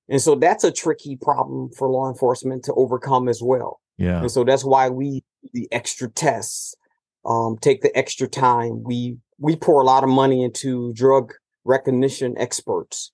And 0.08 0.20
so 0.20 0.34
that's 0.34 0.64
a 0.64 0.72
tricky 0.72 1.16
problem 1.16 1.70
for 1.76 1.88
law 1.88 2.08
enforcement 2.08 2.64
to 2.64 2.75
overcome 2.75 3.28
as 3.28 3.40
well. 3.42 3.80
Yeah. 3.96 4.20
And 4.20 4.30
so 4.30 4.44
that's 4.44 4.64
why 4.64 4.90
we 4.90 5.25
the 5.54 5.68
extra 5.72 6.10
tests, 6.10 6.75
um, 7.25 7.56
take 7.58 7.80
the 7.80 7.96
extra 7.96 8.28
time. 8.28 8.82
We 8.82 9.16
we 9.38 9.56
pour 9.56 9.80
a 9.80 9.87
lot 9.87 10.04
of 10.04 10.10
money 10.10 10.44
into 10.44 10.92
drug 10.92 11.32
recognition 11.64 12.37
experts. 12.37 13.12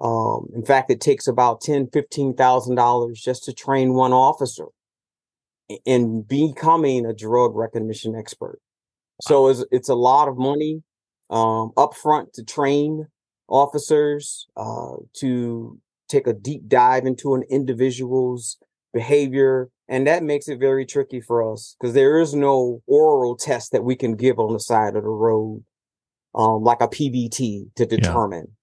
Um, 0.00 0.48
in 0.54 0.64
fact, 0.64 0.90
it 0.90 1.00
takes 1.00 1.26
about 1.26 1.60
ten, 1.60 1.88
fifteen 1.92 2.34
thousand 2.34 2.76
dollars 2.76 3.20
just 3.20 3.44
to 3.44 3.52
train 3.52 3.94
one 3.94 4.12
officer 4.12 4.66
in 5.84 6.22
becoming 6.22 7.04
a 7.04 7.12
drug 7.12 7.54
recognition 7.56 8.14
expert. 8.14 8.60
So 9.22 9.48
it's 9.48 9.64
it's 9.70 9.88
a 9.88 9.94
lot 9.94 10.28
of 10.28 10.38
money 10.38 10.82
um, 11.30 11.72
upfront 11.76 12.32
to 12.34 12.44
train 12.44 13.08
officers 13.48 14.46
uh, 14.56 14.96
to 15.14 15.80
take 16.08 16.26
a 16.26 16.32
deep 16.32 16.68
dive 16.68 17.04
into 17.04 17.34
an 17.34 17.42
individual's 17.50 18.56
behavior, 18.94 19.68
and 19.88 20.06
that 20.06 20.22
makes 20.22 20.48
it 20.48 20.60
very 20.60 20.86
tricky 20.86 21.20
for 21.20 21.52
us 21.52 21.76
because 21.78 21.94
there 21.94 22.20
is 22.20 22.34
no 22.34 22.82
oral 22.86 23.36
test 23.36 23.72
that 23.72 23.84
we 23.84 23.96
can 23.96 24.14
give 24.14 24.38
on 24.38 24.52
the 24.52 24.60
side 24.60 24.96
of 24.96 25.02
the 25.02 25.08
road, 25.08 25.64
um, 26.34 26.62
like 26.62 26.80
a 26.80 26.88
PBT 26.88 27.74
to 27.74 27.84
determine. 27.84 28.56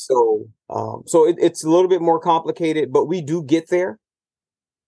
So, 0.00 0.48
um, 0.70 1.02
so 1.06 1.26
it, 1.26 1.36
it's 1.38 1.64
a 1.64 1.68
little 1.68 1.88
bit 1.88 2.00
more 2.00 2.18
complicated, 2.18 2.92
but 2.92 3.06
we 3.06 3.20
do 3.20 3.42
get 3.42 3.68
there, 3.68 3.98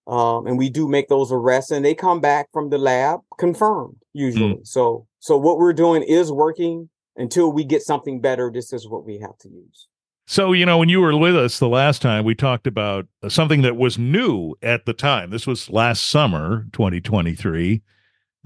um, 0.07 0.47
and 0.47 0.59
we 0.59 0.71
do 0.71 0.88
make 0.88 1.09
those 1.09 1.31
arrests, 1.31 1.71
and 1.71 1.85
they 1.85 1.95
come 1.95 2.21
back 2.21 2.49
from 2.52 2.71
the 2.71 2.78
lab 2.78 3.21
confirmed 3.38 3.97
usually. 4.12 4.54
Mm. 4.54 4.66
So, 4.66 5.07
so 5.21 5.37
what 5.37 5.59
we're 5.59 5.73
doing 5.73 6.02
is 6.02 6.31
working. 6.31 6.88
Until 7.14 7.52
we 7.52 7.64
get 7.64 7.83
something 7.83 8.23
better, 8.23 8.50
this 8.50 8.73
is 8.73 8.88
what 8.88 9.04
we 9.04 9.19
have 9.19 9.37
to 9.40 9.49
use. 9.50 9.87
So, 10.26 10.52
you 10.54 10.64
know, 10.64 10.78
when 10.78 10.88
you 10.88 10.99
were 11.02 11.14
with 11.14 11.37
us 11.37 11.59
the 11.59 11.69
last 11.69 12.00
time, 12.00 12.25
we 12.25 12.35
talked 12.35 12.66
about 12.66 13.07
something 13.28 13.61
that 13.61 13.76
was 13.76 13.99
new 13.99 14.54
at 14.62 14.87
the 14.87 14.95
time. 14.95 15.28
This 15.28 15.47
was 15.47 15.69
last 15.69 16.07
summer, 16.07 16.66
2023. 16.73 17.83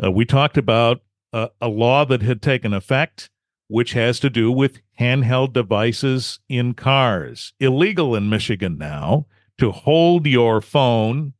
Uh, 0.03 0.11
we 0.11 0.25
talked 0.25 0.57
about 0.57 1.03
uh, 1.33 1.47
a 1.61 1.69
law 1.69 2.05
that 2.07 2.23
had 2.23 2.43
taken 2.43 2.73
effect, 2.73 3.31
which 3.69 3.93
has 3.93 4.21
to 4.21 4.31
do 4.31 4.51
with 4.51 4.81
handheld 4.99 5.53
devices 5.53 6.41
in 6.49 6.75
cars. 6.75 7.53
Illegal 7.59 8.15
in 8.15 8.29
Michigan 8.29 8.79
now 8.79 9.27
to 9.59 9.73
hold 9.73 10.27
your 10.27 10.61
phone 10.61 11.33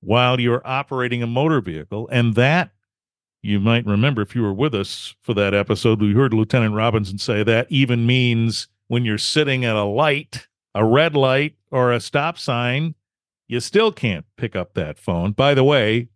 while 0.00 0.40
you're 0.40 0.66
operating 0.66 1.22
a 1.22 1.26
motor 1.26 1.60
vehicle. 1.60 2.08
And 2.12 2.34
that, 2.34 2.70
you 3.42 3.58
might 3.58 3.86
remember 3.86 4.22
if 4.22 4.34
you 4.34 4.42
were 4.42 4.52
with 4.52 4.74
us 4.74 5.14
for 5.22 5.34
that 5.34 5.54
episode, 5.54 6.00
we 6.00 6.12
heard 6.12 6.34
Lieutenant 6.34 6.74
Robinson 6.74 7.18
say 7.18 7.42
that 7.42 7.66
even 7.70 8.06
means 8.06 8.68
when 8.88 9.04
you're 9.04 9.18
sitting 9.18 9.64
at 9.64 9.76
a 9.76 9.84
light, 9.84 10.46
a 10.74 10.84
red 10.84 11.16
light, 11.16 11.56
or 11.70 11.92
a 11.92 12.00
stop 12.00 12.38
sign, 12.38 12.94
you 13.48 13.58
still 13.60 13.90
can't 13.90 14.26
pick 14.36 14.54
up 14.54 14.74
that 14.74 14.98
phone. 14.98 15.32
By 15.32 15.54
the 15.54 15.64
way, 15.64 16.08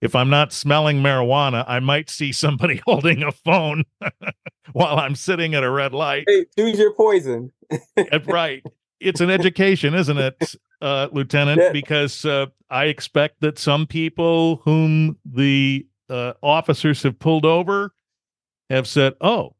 if 0.00 0.14
I'm 0.14 0.30
not 0.30 0.52
smelling 0.52 1.02
marijuana, 1.02 1.64
I 1.66 1.80
might 1.80 2.08
see 2.10 2.32
somebody 2.32 2.80
holding 2.86 3.22
a 3.22 3.32
phone 3.32 3.84
while 4.72 4.98
I'm 4.98 5.14
sitting 5.14 5.54
at 5.54 5.64
a 5.64 5.70
red 5.70 5.92
light. 5.92 6.24
Hey, 6.28 6.46
choose 6.56 6.78
your 6.78 6.94
poison. 6.94 7.52
right. 8.26 8.64
It's 9.00 9.20
an 9.20 9.30
education, 9.30 9.94
isn't 9.94 10.18
it, 10.18 10.54
uh, 10.80 11.08
Lieutenant? 11.12 11.60
Yeah. 11.60 11.72
Because 11.72 12.24
uh, 12.24 12.46
I 12.68 12.86
expect 12.86 13.40
that 13.40 13.58
some 13.58 13.86
people 13.86 14.56
whom 14.64 15.16
the 15.24 15.86
uh, 16.10 16.32
officers 16.42 17.02
have 17.04 17.18
pulled 17.18 17.44
over 17.44 17.94
have 18.70 18.86
said, 18.86 19.14
oh, 19.20 19.54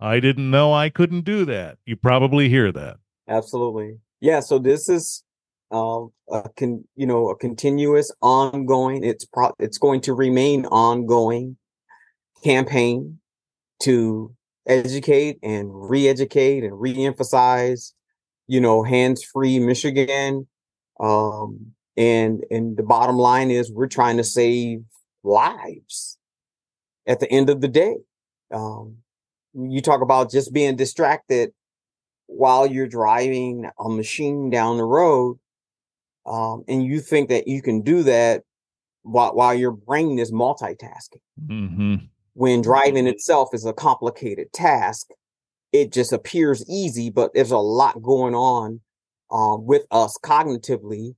I 0.00 0.18
didn't 0.18 0.50
know 0.50 0.72
I 0.72 0.88
couldn't 0.88 1.24
do 1.24 1.44
that. 1.44 1.78
You 1.84 1.96
probably 1.96 2.48
hear 2.48 2.72
that. 2.72 2.96
Absolutely. 3.28 3.98
Yeah. 4.20 4.40
So 4.40 4.58
this 4.58 4.88
is, 4.88 5.22
uh, 5.70 6.04
a 6.30 6.48
con, 6.56 6.84
you 6.96 7.06
know, 7.06 7.30
a 7.30 7.36
continuous, 7.36 8.12
ongoing. 8.22 9.04
It's 9.04 9.24
pro. 9.24 9.52
It's 9.58 9.78
going 9.78 10.00
to 10.02 10.14
remain 10.14 10.66
ongoing 10.66 11.56
campaign 12.42 13.18
to 13.82 14.34
educate 14.66 15.38
and 15.42 15.70
re-educate 15.72 16.64
and 16.64 16.80
re-emphasize. 16.80 17.94
You 18.46 18.60
know, 18.60 18.82
hands-free 18.82 19.60
Michigan. 19.60 20.48
Um, 20.98 21.72
and 21.96 22.44
and 22.50 22.76
the 22.76 22.82
bottom 22.82 23.16
line 23.16 23.50
is 23.50 23.70
we're 23.70 23.86
trying 23.86 24.16
to 24.16 24.24
save 24.24 24.82
lives 25.22 26.18
at 27.06 27.20
the 27.20 27.30
end 27.30 27.50
of 27.50 27.60
the 27.60 27.68
day. 27.68 27.96
Um, 28.52 28.96
you 29.54 29.80
talk 29.80 30.00
about 30.00 30.30
just 30.30 30.52
being 30.52 30.76
distracted 30.76 31.52
while 32.26 32.66
you're 32.66 32.88
driving 32.88 33.68
a 33.78 33.88
machine 33.88 34.50
down 34.50 34.78
the 34.78 34.84
road 34.84 35.38
um, 36.30 36.62
and 36.68 36.84
you 36.84 37.00
think 37.00 37.28
that 37.28 37.48
you 37.48 37.60
can 37.60 37.82
do 37.82 38.04
that 38.04 38.42
while, 39.02 39.34
while 39.34 39.54
your 39.54 39.72
brain 39.72 40.18
is 40.18 40.30
multitasking 40.30 41.20
mm-hmm. 41.44 41.96
when 42.34 42.62
driving 42.62 43.06
itself 43.06 43.50
is 43.52 43.66
a 43.66 43.72
complicated 43.72 44.52
task 44.52 45.08
it 45.72 45.92
just 45.92 46.12
appears 46.12 46.64
easy 46.68 47.10
but 47.10 47.34
there's 47.34 47.50
a 47.50 47.58
lot 47.58 48.00
going 48.02 48.34
on 48.34 48.80
um, 49.32 49.66
with 49.66 49.82
us 49.90 50.16
cognitively 50.22 51.14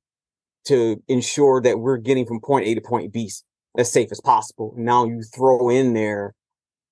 to 0.65 1.03
ensure 1.09 1.61
that 1.61 1.79
we're 1.79 1.99
getting 1.99 2.25
from 2.25 2.41
point 2.41 2.67
a 2.67 2.75
to 2.75 2.81
point 2.81 3.13
b 3.13 3.31
as 3.77 3.93
safe 3.93 4.09
as 4.11 4.21
possible 4.21 4.73
now 4.77 5.05
you 5.05 5.23
throw 5.23 5.69
in 5.69 5.93
there 5.93 6.35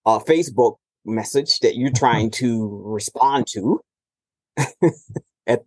a 0.07 0.19
facebook 0.21 0.77
message 1.07 1.61
that 1.61 1.77
you're 1.77 1.91
trying 1.91 2.31
to 2.31 2.83
respond 2.85 3.47
to 3.47 3.81
at 5.47 5.63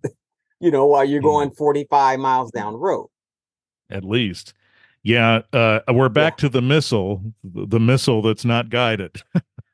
you 0.63 0.72
know 0.72 0.88
while 0.88 1.03
you're 1.03 1.22
going 1.22 1.51
45 1.51 2.20
miles 2.20 2.51
down 2.51 2.74
the 2.74 2.79
road. 2.79 3.10
At 3.89 4.03
least. 4.03 4.53
Yeah 5.03 5.41
uh 5.51 5.82
we're 5.89 6.10
back 6.10 6.36
yeah. 6.38 6.48
to 6.48 6.50
the 6.50 6.62
missile 6.62 7.22
the 7.43 7.79
missile 7.79 8.22
that's 8.22 8.46
not 8.46 8.70
guided. 8.70 9.22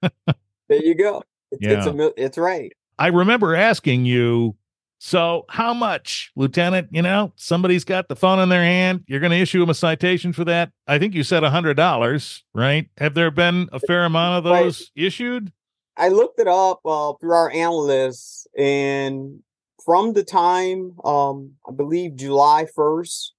There 0.02 0.84
you 0.84 0.96
go. 0.96 1.24
It's, 1.52 1.62
yeah. 1.64 1.78
it's, 1.78 1.88
a, 1.88 2.24
it's 2.24 2.38
right. 2.38 2.72
I 3.00 3.08
remember 3.08 3.56
asking 3.56 4.06
you 4.06 4.56
so 5.00 5.46
how 5.50 5.74
much 5.74 6.32
lieutenant 6.36 6.90
you 6.92 7.02
know 7.02 7.32
somebody's 7.36 7.84
got 7.84 8.08
the 8.08 8.16
phone 8.16 8.38
in 8.40 8.50
their 8.50 8.64
hand 8.64 9.04
you're 9.08 9.20
going 9.20 9.32
to 9.32 9.38
issue 9.38 9.60
them 9.60 9.70
a 9.70 9.74
citation 9.74 10.34
for 10.34 10.46
that? 10.46 10.72
I 10.88 11.00
think 11.00 11.14
you 11.14 11.24
said 11.24 11.44
a 11.44 11.50
hundred 11.50 11.76
dollars 11.76 12.44
right? 12.54 12.90
Have 12.98 13.14
there 13.14 13.32
been 13.32 13.70
a 13.72 13.80
fair 13.80 14.06
amount 14.06 14.40
of 14.40 14.44
those 14.44 14.92
right. 14.96 15.06
issued? 15.06 15.52
I 16.00 16.08
looked 16.08 16.40
it 16.40 16.48
up 16.48 16.80
uh, 16.86 17.14
through 17.20 17.34
our 17.34 17.52
analysts, 17.52 18.48
and 18.58 19.44
from 19.84 20.14
the 20.14 20.24
time, 20.24 20.94
um, 21.04 21.54
I 21.68 21.72
believe 21.72 22.16
July 22.16 22.66
1st, 22.78 23.30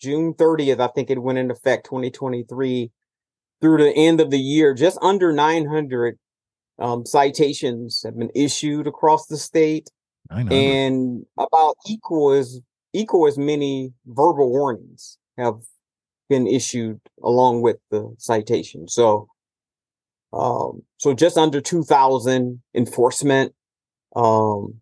June 0.00 0.34
30th, 0.34 0.80
I 0.80 0.88
think 0.88 1.10
it 1.10 1.22
went 1.22 1.38
into 1.38 1.54
effect 1.54 1.86
2023 1.86 2.90
through 3.60 3.78
the 3.78 3.92
end 3.92 4.20
of 4.20 4.30
the 4.30 4.38
year, 4.38 4.74
just 4.74 4.98
under 5.00 5.32
900 5.32 6.18
um, 6.78 7.06
citations 7.06 8.02
have 8.04 8.18
been 8.18 8.30
issued 8.34 8.86
across 8.86 9.26
the 9.26 9.38
state, 9.38 9.90
and 10.52 11.24
about 11.38 11.76
equal 11.86 12.32
as 12.32 12.60
equal 12.92 13.26
as 13.26 13.38
many 13.38 13.92
verbal 14.06 14.50
warnings 14.50 15.18
have 15.38 15.54
been 16.28 16.46
issued 16.46 17.00
along 17.22 17.62
with 17.62 17.76
the 17.90 18.14
citation. 18.18 18.88
So 18.88 19.28
um, 20.32 20.82
so 20.98 21.14
just 21.14 21.38
under 21.38 21.60
2000 21.60 22.60
enforcement, 22.74 23.54
um, 24.14 24.80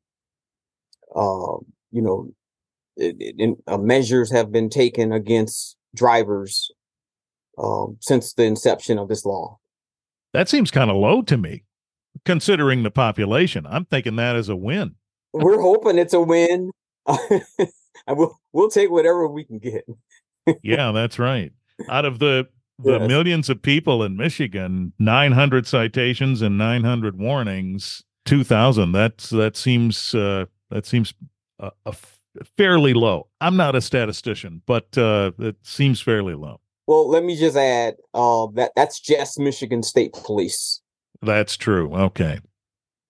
uh, 1.15 1.57
you 1.91 2.03
know, 2.03 2.33
it, 2.97 3.17
it, 3.19 3.59
uh, 3.67 3.79
measures 3.79 4.31
have 4.33 4.53
been 4.53 4.69
taken 4.69 5.13
against 5.13 5.77
drivers 5.95 6.71
um, 7.59 7.97
since 8.01 8.35
the 8.35 8.45
inception 8.45 8.99
of 8.99 9.09
this 9.09 9.25
law. 9.25 9.59
That 10.33 10.49
seems 10.49 10.71
kind 10.71 10.91
of 10.91 10.97
low 10.97 11.23
to 11.23 11.37
me, 11.37 11.65
considering 12.25 12.83
the 12.83 12.91
population. 12.91 13.67
I'm 13.67 13.85
thinking 13.85 14.17
that 14.17 14.37
is 14.37 14.49
a 14.49 14.57
win. 14.57 14.97
We're 15.33 15.61
hoping 15.61 15.99
it's 15.99 16.15
a 16.15 16.21
win. 16.21 16.71
we'll 18.09 18.41
we'll 18.53 18.71
take 18.71 18.91
whatever 18.91 19.27
we 19.29 19.45
can 19.45 19.59
get. 19.59 19.85
yeah, 20.63 20.93
that's 20.93 21.19
right. 21.19 21.53
Out 21.89 22.05
of 22.05 22.19
the 22.19 22.49
the 22.79 22.99
Yes. 22.99 23.09
millions 23.09 23.49
of 23.49 23.63
people 23.63 24.03
in 24.03 24.17
Michigan, 24.17 24.93
900 24.99 25.67
citations 25.67 26.43
and 26.43 26.59
900 26.59 27.19
warnings, 27.19 28.03
2000. 28.25 28.91
That's 28.91 29.31
that 29.31 29.57
seems 29.57 30.15
uh, 30.15 30.47
that 30.75 30.85
seems 30.85 31.15
uh, 31.61 31.71
a 31.87 31.91
f- 31.91 32.21
fairly 32.57 32.95
low. 32.95 33.29
I'm 33.41 33.57
not 33.57 33.77
a 33.77 33.81
statistician, 33.81 34.61
but 34.67 34.99
uh, 34.99 35.31
it 35.39 35.57
seems 35.63 36.01
fairly 36.01 36.35
low. 36.35 36.61
Well, 36.89 37.09
let 37.09 37.25
me 37.25 37.37
just 37.37 37.57
add 37.57 37.95
uh, 38.13 38.49
that 38.55 38.73
that's 38.77 39.01
just 39.01 39.39
Michigan 39.39 39.83
State 39.83 40.13
Police. 40.13 40.83
That's 41.23 41.57
true. 41.57 41.95
Okay. 41.95 42.41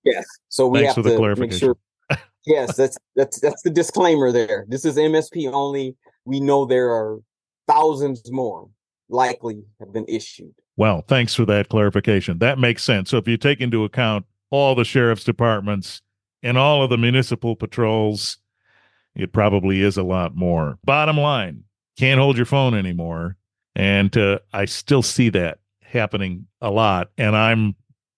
Yes. 0.05 0.27
So 0.51 0.69
we 0.69 0.81
Thanks 0.81 0.95
have 0.95 1.05
to 1.07 1.37
make 1.37 1.53
sure. 1.55 1.77
yes, 2.47 2.77
that's 2.77 2.99
that's 3.17 3.41
that's 3.41 3.63
the 3.63 3.71
disclaimer 3.71 4.31
there. 4.31 4.67
This 4.69 4.85
is 4.85 4.97
MSP 4.97 5.51
only. 5.51 5.97
We 6.27 6.41
know 6.41 6.67
there 6.67 6.91
are 6.91 7.19
thousands 7.67 8.31
more 8.31 8.69
likely 9.09 9.63
have 9.81 9.93
been 9.93 10.05
issued. 10.07 10.55
Well, 10.77 11.03
thanks 11.09 11.35
for 11.35 11.47
that 11.47 11.71
clarification. 11.71 12.39
That 12.39 12.59
makes 12.59 12.85
sense. 12.85 13.11
So 13.11 13.17
if 13.17 13.27
you 13.27 13.39
take 13.39 13.61
into 13.61 13.85
account 13.85 14.27
all 14.51 14.75
the 14.75 14.85
sheriff's 14.85 15.25
departments 15.25 16.03
and 16.45 16.59
all 16.59 16.85
of 16.85 16.91
the 16.91 16.99
municipal 16.99 17.57
patrols, 17.57 18.37
it 19.17 19.33
probably 19.33 19.81
is 19.81 19.97
a 19.97 20.03
lot 20.03 20.37
more. 20.37 20.79
Bottom 20.85 21.17
line, 21.17 21.65
can't 21.99 22.21
hold 22.21 22.37
your 22.37 22.47
phone 22.47 22.75
anymore, 22.75 23.37
and 23.75 24.17
uh, 24.17 24.39
I 24.53 24.67
still 24.67 25.03
see 25.03 25.31
that 25.31 25.59
happening 25.83 26.47
a 26.61 26.71
lot. 26.71 27.11
And 27.19 27.35
I'm 27.35 27.75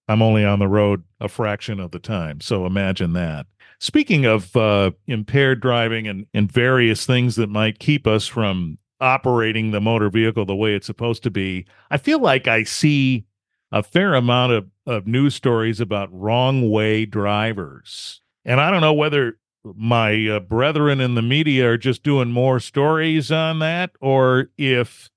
I'm 0.09 0.23
only 0.23 0.45
on 0.45 0.59
the 0.59 0.69
road 0.69 1.05
a 1.21 1.29
fraction 1.29 1.81
of 1.81 1.93
the 1.93 1.99
time. 1.99 2.41
So 2.41 2.67
imagine 2.67 3.13
that. 3.15 3.47
Speaking 3.79 4.25
of 4.25 4.57
uh, 4.57 4.93
impaired 5.07 5.61
driving 5.61 6.09
and, 6.09 6.27
and 6.33 6.51
various 6.51 7.07
things 7.07 7.37
that 7.37 7.51
might 7.51 7.79
keep 7.79 8.07
us 8.07 8.27
from 8.27 8.79
operating 9.01 9.71
the 9.71 9.81
motor 9.81 10.09
vehicle 10.09 10.47
the 10.47 10.57
way 10.57 10.75
it's 10.75 10.87
supposed 10.87 11.23
to 11.25 11.31
be, 11.31 11.67
I 11.91 11.99
feel 11.99 12.21
like 12.21 12.49
I 12.49 12.63
see 12.63 13.26
a 13.73 13.83
fair 13.83 14.15
amount 14.15 14.53
of, 14.53 14.67
of 14.87 15.07
news 15.07 15.35
stories 15.35 15.81
about 15.81 16.13
wrong 16.13 16.71
way 16.71 17.05
drivers. 17.05 18.21
And 18.45 18.61
I 18.61 18.71
don't 18.71 18.81
know 18.81 18.93
whether 18.93 19.39
my 19.75 20.29
uh, 20.29 20.41
brethren 20.41 21.01
in 21.01 21.15
the 21.15 21.23
media 21.23 21.71
are 21.71 21.79
just 21.79 22.03
doing 22.03 22.31
more 22.31 22.61
stories 22.61 23.33
on 23.33 23.59
that 23.59 23.91
or 24.01 24.51
if 24.57 25.11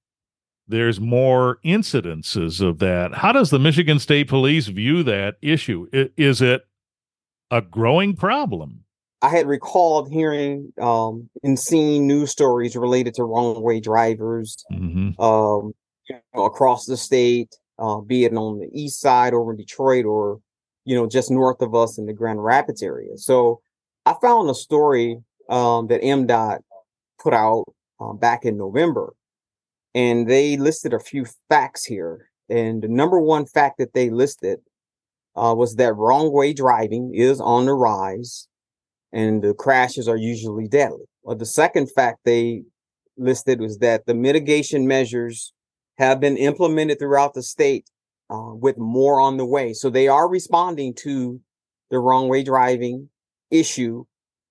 there's 0.67 0.99
more 0.99 1.59
incidences 1.65 2.61
of 2.61 2.79
that. 2.79 3.15
How 3.15 3.31
does 3.31 3.49
the 3.49 3.59
Michigan 3.59 3.99
State 3.99 4.27
Police 4.27 4.67
view 4.67 5.03
that 5.03 5.37
issue? 5.41 5.87
Is 5.91 6.41
it 6.41 6.67
a 7.51 7.61
growing 7.61 8.15
problem? 8.15 8.83
I 9.21 9.29
had 9.29 9.47
recalled 9.47 10.11
hearing 10.11 10.71
um, 10.79 11.29
and 11.43 11.59
seeing 11.59 12.07
news 12.07 12.31
stories 12.31 12.75
related 12.75 13.15
to 13.15 13.23
wrong 13.23 13.61
way 13.61 13.79
drivers 13.79 14.63
Mm-hmm. 14.71 15.21
um, 15.21 15.73
you 16.07 16.15
know, 16.33 16.45
across 16.45 16.85
the 16.85 16.97
state, 16.97 17.55
uh, 17.79 17.99
be 18.01 18.25
it 18.25 18.33
on 18.33 18.59
the 18.59 18.69
east 18.73 18.99
side 18.99 19.33
over 19.33 19.51
in 19.51 19.57
Detroit 19.57 20.05
or, 20.05 20.39
you 20.85 20.95
know, 20.95 21.07
just 21.07 21.31
north 21.31 21.61
of 21.61 21.73
us 21.73 21.97
in 21.97 22.05
the 22.05 22.13
Grand 22.13 22.43
Rapids 22.43 22.83
area. 22.83 23.17
So 23.17 23.61
I 24.05 24.15
found 24.21 24.49
a 24.49 24.53
story 24.53 25.19
um, 25.49 25.87
that 25.87 26.01
MDOT 26.01 26.59
put 27.21 27.33
out 27.33 27.65
um, 27.99 28.17
back 28.17 28.45
in 28.45 28.57
November, 28.57 29.13
and 29.93 30.29
they 30.29 30.57
listed 30.57 30.93
a 30.93 30.99
few 30.99 31.25
facts 31.49 31.85
here. 31.85 32.29
And 32.49 32.81
the 32.81 32.87
number 32.87 33.19
one 33.19 33.45
fact 33.45 33.77
that 33.77 33.93
they 33.93 34.09
listed 34.09 34.59
uh, 35.35 35.53
was 35.55 35.75
that 35.75 35.95
wrong 35.95 36.31
way 36.31 36.53
driving 36.53 37.13
is 37.13 37.39
on 37.39 37.65
the 37.65 37.73
rise, 37.73 38.47
and 39.11 39.43
the 39.43 39.53
crashes 39.53 40.07
are 40.07 40.17
usually 40.17 40.67
deadly. 40.67 41.05
Well, 41.23 41.35
the 41.35 41.45
second 41.45 41.91
fact 41.91 42.19
they 42.25 42.63
listed 43.17 43.59
was 43.59 43.79
that 43.79 44.05
the 44.05 44.13
mitigation 44.13 44.87
measures 44.87 45.53
have 45.99 46.19
been 46.21 46.37
implemented 46.37 46.97
throughout 46.97 47.33
the 47.33 47.43
state 47.43 47.89
uh, 48.29 48.53
with 48.53 48.77
more 48.77 49.19
on 49.19 49.37
the 49.37 49.45
way. 49.45 49.73
So 49.73 49.89
they 49.89 50.07
are 50.07 50.29
responding 50.29 50.93
to 51.01 51.39
the 51.91 51.99
wrong 51.99 52.29
way 52.29 52.41
driving 52.41 53.09
issue. 53.51 54.05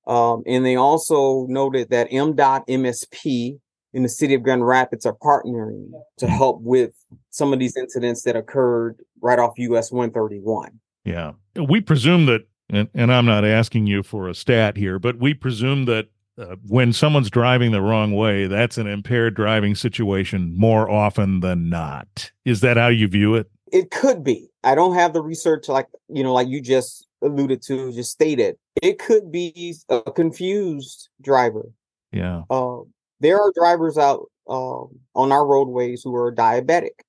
Um, 0.07 0.43
and 0.47 0.65
they 0.65 0.77
also 0.77 1.47
noted 1.49 1.91
that 1.91 2.11
MDOT 2.11 2.69
MSP 2.69 3.59
in 3.95 4.03
the 4.03 4.09
city 4.09 4.35
of 4.35 4.43
Grand 4.43 4.67
Rapids 4.67 5.07
are 5.07 5.17
partnering 5.23 5.91
to 6.19 6.29
help 6.29 6.61
with 6.61 6.93
some 7.31 7.53
of 7.53 7.59
these 7.59 7.77
incidents 7.77 8.23
that 8.23 8.37
occurred 8.37 8.99
right 9.23 9.39
off 9.39 9.55
US 9.57 9.91
131. 9.91 10.79
Yeah. 11.05 11.33
We 11.57 11.81
presume 11.81 12.27
that, 12.27 12.47
and, 12.69 12.89
and 12.95 13.11
I'm 13.11 13.25
not 13.25 13.47
asking 13.47 13.87
you 13.87 14.03
for 14.03 14.29
a 14.29 14.35
stat 14.35 14.77
here, 14.77 14.99
but 14.99 15.19
we 15.19 15.33
presume 15.33 15.87
that 15.87 16.09
uh, 16.39 16.57
when 16.67 16.93
someone's 16.93 17.31
driving 17.31 17.73
the 17.73 17.83
wrong 17.83 18.13
way, 18.13 18.47
that's 18.47 18.79
an 18.79 18.87
impaired 18.87 19.35
driving 19.35 19.75
situation 19.75 20.55
more 20.57 20.89
often 20.89 21.41
than 21.41 21.69
not. 21.69 22.31
Is 22.45 22.61
that 22.61 22.77
how 22.77 22.89
you 22.89 23.09
view 23.09 23.35
it? 23.35 23.51
It 23.73 23.91
could 23.91 24.23
be. 24.23 24.49
I 24.65 24.75
don't 24.75 24.95
have 24.95 25.13
the 25.13 25.21
research 25.21 25.69
like, 25.69 25.89
you 26.09 26.23
know, 26.23 26.33
like 26.33 26.49
you 26.49 26.61
just 26.61 27.07
alluded 27.23 27.63
to, 27.63 27.93
just 27.93 28.13
stated. 28.13 28.57
It 28.83 28.99
could 28.99 29.33
be 29.33 29.75
a 29.89 30.01
confused 30.13 31.09
driver. 31.21 31.71
Yeah. 32.13 32.43
Uh, 32.49 32.79
there 33.21 33.41
are 33.41 33.53
drivers 33.55 33.99
out 33.99 34.31
um, 34.49 35.01
on 35.15 35.33
our 35.33 35.47
roadways 35.47 36.03
who 36.03 36.15
are 36.15 36.35
diabetic. 36.35 37.01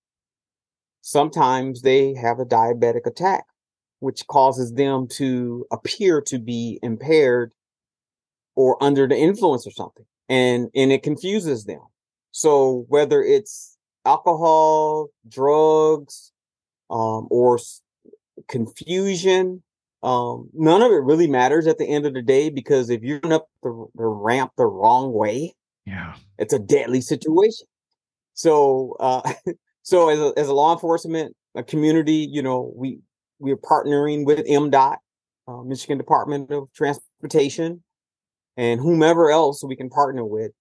Sometimes 1.02 1.82
they 1.82 2.14
have 2.16 2.40
a 2.40 2.46
diabetic 2.46 3.06
attack, 3.06 3.46
which 4.00 4.28
causes 4.28 4.74
them 4.74 5.08
to 5.12 5.66
appear 5.72 6.20
to 6.22 6.40
be 6.40 6.80
impaired 6.82 7.54
or 8.56 8.82
under 8.84 9.08
the 9.08 9.16
influence 9.18 9.66
or 9.68 9.72
something, 9.72 10.06
and 10.28 10.70
and 10.76 10.92
it 10.92 11.04
confuses 11.04 11.66
them. 11.66 11.82
So 12.32 12.86
whether 12.90 13.24
it's 13.24 13.78
alcohol, 14.06 15.08
drugs, 15.28 16.32
um, 16.90 17.28
or 17.30 17.60
confusion, 18.48 19.64
um, 20.04 20.50
none 20.54 20.82
of 20.82 20.92
it 20.92 21.04
really 21.04 21.28
matters 21.28 21.68
at 21.68 21.78
the 21.78 21.86
end 21.86 22.06
of 22.06 22.14
the 22.14 22.22
day 22.22 22.50
because 22.50 22.90
if 22.90 23.02
you're 23.04 23.20
up 23.34 23.48
the, 23.64 23.86
the 23.96 24.06
ramp 24.06 24.52
the 24.58 24.66
wrong 24.66 25.12
way, 25.14 25.54
Yeah. 25.86 26.16
it's 26.38 26.54
a 26.54 26.60
deadly 26.60 27.02
situation. 27.02 27.68
So, 28.34 28.96
uh, 29.00 29.22
so 29.82 30.10
as 30.10 30.20
a, 30.20 30.34
as 30.38 30.48
a 30.48 30.54
law 30.54 30.74
enforcement 30.74 31.36
a 31.56 31.64
community, 31.64 32.28
you 32.32 32.42
know, 32.42 32.72
we 32.76 33.00
we 33.40 33.52
are 33.52 33.58
partnering 33.58 34.26
with 34.26 34.46
MDOT, 34.46 34.98
uh, 35.48 35.64
Michigan 35.64 35.98
Department 35.98 36.52
of 36.52 36.72
Transportation, 36.74 37.84
and 38.60 38.82
whomever 38.82 39.32
else 39.32 39.64
we 39.64 39.76
can 39.78 39.90
partner 39.90 40.26
with 40.26 40.52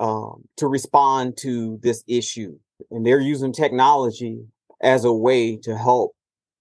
um, 0.00 0.44
to 0.58 0.66
respond 0.66 1.36
to 1.38 1.78
this 1.82 2.04
issue. 2.06 2.58
And 2.90 3.06
they're 3.06 3.20
using 3.20 3.52
technology 3.52 4.44
as 4.82 5.04
a 5.06 5.12
way 5.12 5.56
to 5.62 5.76
help 5.78 6.12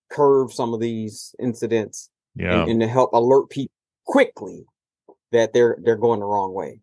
curb 0.09 0.51
some 0.53 0.73
of 0.73 0.79
these 0.79 1.35
incidents 1.39 2.09
Yeah. 2.35 2.61
and, 2.61 2.71
and 2.71 2.81
to 2.81 2.87
help 2.87 3.11
alert 3.13 3.49
people 3.49 3.73
quickly 4.05 4.65
that 5.31 5.51
they're 5.53 5.77
they're 5.83 5.97
going 5.97 6.19
the 6.21 6.25
wrong 6.25 6.53
way. 6.53 6.79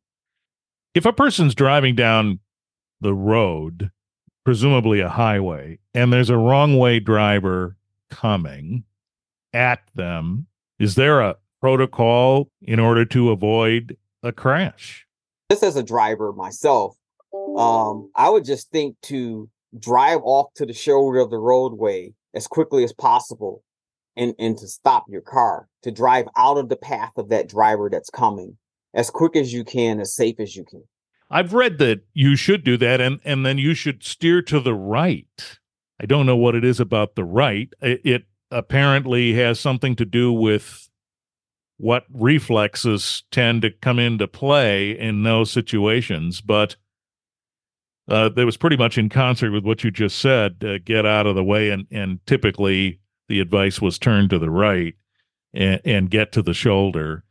if 0.94 1.06
a 1.06 1.12
person's 1.12 1.54
driving 1.54 1.94
down 1.94 2.40
the 3.00 3.14
road, 3.14 3.90
presumably 4.44 5.00
a 5.00 5.08
highway, 5.08 5.78
and 5.94 6.12
there's 6.12 6.30
a 6.30 6.36
wrong 6.36 6.76
way 6.78 6.98
driver 7.00 7.76
coming 8.10 8.84
at 9.52 9.80
them, 9.94 10.46
is 10.78 10.94
there 10.96 11.20
a 11.20 11.36
protocol 11.60 12.50
in 12.62 12.78
order 12.78 13.04
to 13.06 13.30
avoid 13.30 13.96
a 14.22 14.32
crash? 14.32 15.06
Just 15.50 15.62
as 15.62 15.76
a 15.76 15.82
driver 15.82 16.32
myself, 16.32 16.96
um, 17.56 18.10
I 18.14 18.30
would 18.30 18.44
just 18.44 18.70
think 18.70 18.96
to 19.02 19.48
drive 19.78 20.20
off 20.22 20.52
to 20.56 20.66
the 20.66 20.72
shoulder 20.72 21.18
of 21.18 21.30
the 21.30 21.38
roadway 21.38 22.12
as 22.34 22.46
quickly 22.46 22.84
as 22.84 22.92
possible 22.92 23.62
and, 24.16 24.34
and 24.38 24.58
to 24.58 24.66
stop 24.66 25.04
your 25.08 25.20
car, 25.20 25.68
to 25.82 25.90
drive 25.90 26.26
out 26.36 26.58
of 26.58 26.68
the 26.68 26.76
path 26.76 27.12
of 27.16 27.28
that 27.30 27.48
driver 27.48 27.88
that's 27.90 28.10
coming 28.10 28.56
as 28.94 29.10
quick 29.10 29.36
as 29.36 29.52
you 29.52 29.64
can, 29.64 30.00
as 30.00 30.14
safe 30.14 30.40
as 30.40 30.56
you 30.56 30.64
can. 30.64 30.82
I've 31.30 31.52
read 31.52 31.78
that 31.78 32.00
you 32.14 32.36
should 32.36 32.64
do 32.64 32.76
that 32.78 33.00
and 33.00 33.20
and 33.24 33.44
then 33.44 33.58
you 33.58 33.74
should 33.74 34.02
steer 34.02 34.40
to 34.42 34.60
the 34.60 34.74
right. 34.74 35.58
I 36.00 36.06
don't 36.06 36.26
know 36.26 36.36
what 36.36 36.54
it 36.54 36.64
is 36.64 36.80
about 36.80 37.16
the 37.16 37.24
right. 37.24 37.68
It, 37.82 38.00
it 38.04 38.24
apparently 38.50 39.34
has 39.34 39.60
something 39.60 39.94
to 39.96 40.04
do 40.04 40.32
with 40.32 40.87
what 41.78 42.04
reflexes 42.12 43.22
tend 43.30 43.62
to 43.62 43.70
come 43.70 43.98
into 43.98 44.28
play 44.28 44.90
in 44.90 45.22
those 45.22 45.50
situations, 45.50 46.40
but 46.40 46.76
uh, 48.08 48.28
that 48.30 48.46
was 48.46 48.56
pretty 48.56 48.76
much 48.76 48.98
in 48.98 49.08
concert 49.08 49.52
with 49.52 49.64
what 49.64 49.84
you 49.84 49.90
just 49.90 50.18
said. 50.18 50.56
Uh, 50.64 50.78
get 50.84 51.06
out 51.06 51.26
of 51.26 51.34
the 51.34 51.44
way, 51.44 51.70
and 51.70 51.86
and 51.90 52.24
typically 52.26 52.98
the 53.28 53.40
advice 53.40 53.80
was 53.80 53.98
turn 53.98 54.28
to 54.28 54.38
the 54.38 54.50
right 54.50 54.94
and, 55.54 55.80
and 55.84 56.10
get 56.10 56.32
to 56.32 56.42
the 56.42 56.54
shoulder, 56.54 57.22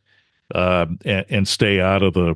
um, 0.55 0.97
and, 1.03 1.25
and 1.29 1.47
stay 1.47 1.81
out 1.81 2.03
of 2.03 2.13
the 2.13 2.36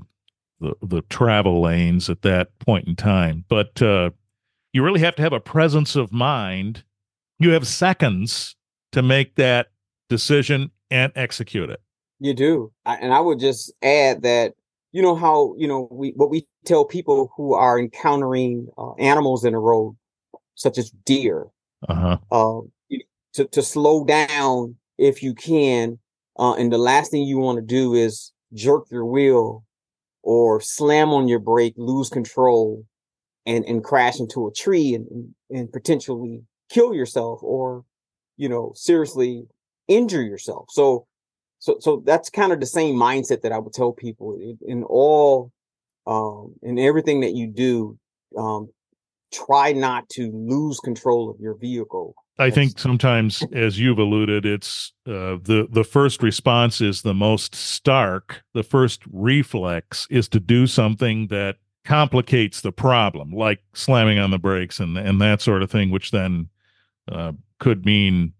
the, 0.59 0.75
the 0.81 1.01
travel 1.03 1.61
lanes 1.61 2.09
at 2.09 2.23
that 2.23 2.57
point 2.59 2.87
in 2.87 2.95
time. 2.95 3.45
But 3.47 3.81
uh, 3.81 4.11
you 4.73 4.83
really 4.83 5.01
have 5.01 5.15
to 5.15 5.21
have 5.21 5.33
a 5.33 5.39
presence 5.39 5.95
of 5.95 6.11
mind. 6.11 6.83
You 7.39 7.51
have 7.51 7.67
seconds 7.67 8.55
to 8.91 9.01
make 9.01 9.35
that 9.35 9.71
decision 10.09 10.71
and 10.89 11.11
execute 11.15 11.69
it. 11.69 11.81
You 12.23 12.35
do. 12.35 12.71
I, 12.85 12.97
and 12.97 13.11
I 13.11 13.19
would 13.19 13.39
just 13.39 13.73
add 13.81 14.21
that 14.21 14.53
you 14.91 15.01
know 15.01 15.15
how 15.15 15.55
you 15.57 15.67
know 15.67 15.87
we 15.89 16.11
what 16.15 16.29
we 16.29 16.47
tell 16.65 16.85
people 16.85 17.31
who 17.35 17.55
are 17.55 17.79
encountering 17.79 18.67
uh, 18.77 18.93
animals 18.99 19.43
in 19.43 19.53
the 19.53 19.57
road, 19.59 19.97
such 20.53 20.77
as 20.77 20.91
deer, 21.03 21.47
Uh-huh. 21.89 22.17
uh, 22.31 22.61
to 23.33 23.45
to 23.45 23.61
slow 23.63 24.05
down 24.05 24.75
if 24.99 25.23
you 25.23 25.33
can, 25.33 25.97
uh, 26.37 26.53
and 26.53 26.71
the 26.71 26.77
last 26.77 27.09
thing 27.09 27.23
you 27.23 27.39
want 27.39 27.57
to 27.57 27.65
do 27.65 27.95
is 27.95 28.31
jerk 28.53 28.85
your 28.91 29.05
wheel 29.05 29.63
or 30.21 30.61
slam 30.61 31.09
on 31.09 31.27
your 31.27 31.39
brake, 31.39 31.73
lose 31.77 32.09
control, 32.09 32.85
and 33.47 33.65
and 33.65 33.83
crash 33.83 34.19
into 34.19 34.45
a 34.45 34.53
tree 34.53 34.93
and 34.93 35.07
and, 35.09 35.33
and 35.49 35.71
potentially 35.71 36.43
kill 36.69 36.93
yourself 36.93 37.39
or 37.41 37.83
you 38.37 38.47
know 38.47 38.73
seriously 38.75 39.47
injure 39.87 40.21
yourself. 40.21 40.65
So 40.69 41.07
so 41.61 41.77
so 41.79 42.03
that's 42.05 42.29
kind 42.29 42.51
of 42.51 42.59
the 42.59 42.65
same 42.65 42.95
mindset 42.95 43.41
that 43.41 43.53
I 43.53 43.59
would 43.59 43.73
tell 43.73 43.93
people 43.93 44.37
in, 44.67 44.83
all 44.83 45.51
um 46.05 46.55
in 46.61 46.77
everything 46.77 47.21
that 47.21 47.33
you 47.33 47.47
do 47.47 47.97
um 48.37 48.69
try 49.31 49.71
not 49.71 50.09
to 50.09 50.29
lose 50.33 50.79
control 50.79 51.29
of 51.29 51.39
your 51.39 51.55
vehicle 51.55 52.15
I 52.39 52.49
think 52.49 52.79
sometimes, 52.79 53.43
as 53.53 53.79
you've 53.79 53.99
alluded, 53.99 54.45
it's 54.45 54.93
uh, 55.05 55.37
the 55.43 55.67
the 55.69 55.83
first 55.83 56.23
response 56.23 56.81
is 56.81 57.03
the 57.03 57.13
most 57.13 57.53
stark. 57.53 58.41
The 58.53 58.63
first 58.63 59.03
reflex 59.11 60.07
is 60.09 60.27
to 60.29 60.39
do 60.39 60.65
something 60.65 61.27
that 61.27 61.57
complicates 61.85 62.61
the 62.61 62.71
problem, 62.71 63.31
like 63.31 63.59
slamming 63.73 64.17
on 64.17 64.31
the 64.31 64.39
brakes 64.39 64.79
and 64.79 64.97
and 64.97 65.21
that 65.21 65.41
sort 65.41 65.61
of 65.61 65.69
thing, 65.69 65.91
which 65.91 66.09
then 66.09 66.49
uh, 67.11 67.33
could 67.59 67.85
mean 67.85 68.33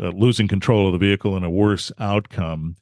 uh, 0.00 0.08
losing 0.08 0.48
control 0.48 0.86
of 0.86 0.92
the 0.92 0.98
vehicle 0.98 1.36
and 1.36 1.44
a 1.44 1.50
worse 1.50 1.92
outcome. 1.98 2.76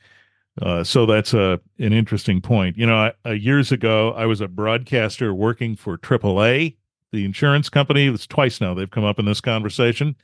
Uh, 0.62 0.83
so 0.83 1.05
that's 1.05 1.35
a 1.35 1.61
an 1.79 1.92
interesting 1.92 2.40
point. 2.40 2.79
You 2.79 2.87
know, 2.87 2.96
I, 2.96 3.12
uh, 3.26 3.33
years 3.33 3.72
ago, 3.72 4.12
I 4.12 4.26
was 4.26 4.40
a 4.40 4.48
broadcaster 4.48 5.35
working 5.35 5.76
for 5.76 5.98
AAA, 5.98 6.76
the 7.12 7.24
insurance 7.24 7.68
company. 7.68 8.07
It's 8.07 8.26
twice 8.26 8.61
now 8.61 8.72
they've 8.72 8.90
come 8.90 9.05
up 9.05 9.18
in 9.18 9.26
this 9.26 9.40
conversation 9.40 10.16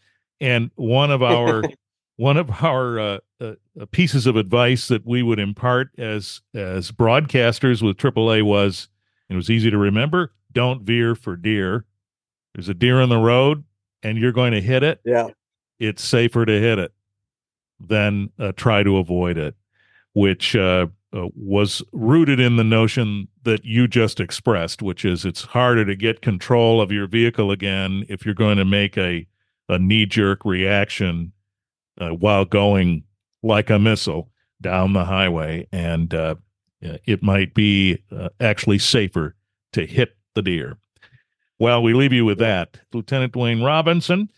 and 0.42 0.70
one 0.74 1.10
of 1.10 1.22
our 1.22 1.62
one 2.16 2.36
of 2.36 2.50
our 2.62 2.98
uh, 3.00 3.18
uh, 3.40 3.54
pieces 3.90 4.26
of 4.26 4.36
advice 4.36 4.88
that 4.88 5.06
we 5.06 5.22
would 5.22 5.38
impart 5.38 5.88
as 5.96 6.42
as 6.54 6.92
broadcasters 6.92 7.80
with 7.80 7.96
AAA 7.96 8.42
was 8.42 8.88
it 9.30 9.36
was 9.36 9.48
easy 9.48 9.70
to 9.70 9.78
remember 9.78 10.32
don't 10.52 10.82
veer 10.82 11.14
for 11.14 11.36
deer 11.36 11.86
there's 12.54 12.68
a 12.68 12.74
deer 12.74 13.00
in 13.00 13.08
the 13.08 13.16
road 13.16 13.64
and 14.02 14.18
you're 14.18 14.32
going 14.32 14.52
to 14.52 14.60
hit 14.60 14.82
it 14.82 15.00
yeah 15.04 15.28
it's 15.82 16.04
safer 16.04 16.44
to 16.44 16.60
hit 16.60 16.78
it 16.78 16.92
than 17.80 18.30
uh, 18.38 18.52
try 18.52 18.82
to 18.82 18.98
avoid 18.98 19.36
it 19.36 19.54
which 20.14 20.54
uh, 20.54 20.86
uh, 21.14 21.28
was 21.34 21.82
rooted 21.92 22.38
in 22.38 22.56
the 22.56 22.64
notion 22.64 23.26
that 23.42 23.64
you 23.64 23.88
just 23.88 24.20
expressed 24.20 24.82
which 24.82 25.04
is 25.04 25.24
it's 25.24 25.42
harder 25.42 25.84
to 25.84 25.96
get 25.96 26.22
control 26.22 26.80
of 26.80 26.92
your 26.92 27.06
vehicle 27.06 27.50
again 27.50 28.04
if 28.08 28.24
you're 28.24 28.34
going 28.34 28.58
to 28.58 28.64
make 28.64 28.96
a 28.96 29.26
a 29.68 29.78
knee 29.78 30.06
jerk 30.06 30.44
reaction 30.44 31.32
uh, 32.00 32.10
while 32.10 32.44
going 32.44 33.04
like 33.42 33.70
a 33.70 33.78
missile 33.78 34.30
down 34.60 34.92
the 34.92 35.04
highway, 35.04 35.66
and 35.72 36.14
uh, 36.14 36.36
it 36.80 37.22
might 37.22 37.54
be 37.54 38.02
actually 38.40 38.78
safer 38.78 39.34
to 39.72 39.86
hit 39.86 40.16
the 40.34 40.42
deer. 40.42 40.76
Well, 41.58 41.82
we 41.82 41.94
leave 41.94 42.12
you 42.12 42.24
with 42.24 42.38
that. 42.38 42.78
Lieutenant 42.92 43.32
Duwayne 43.32 43.64
Robinson 43.64 44.28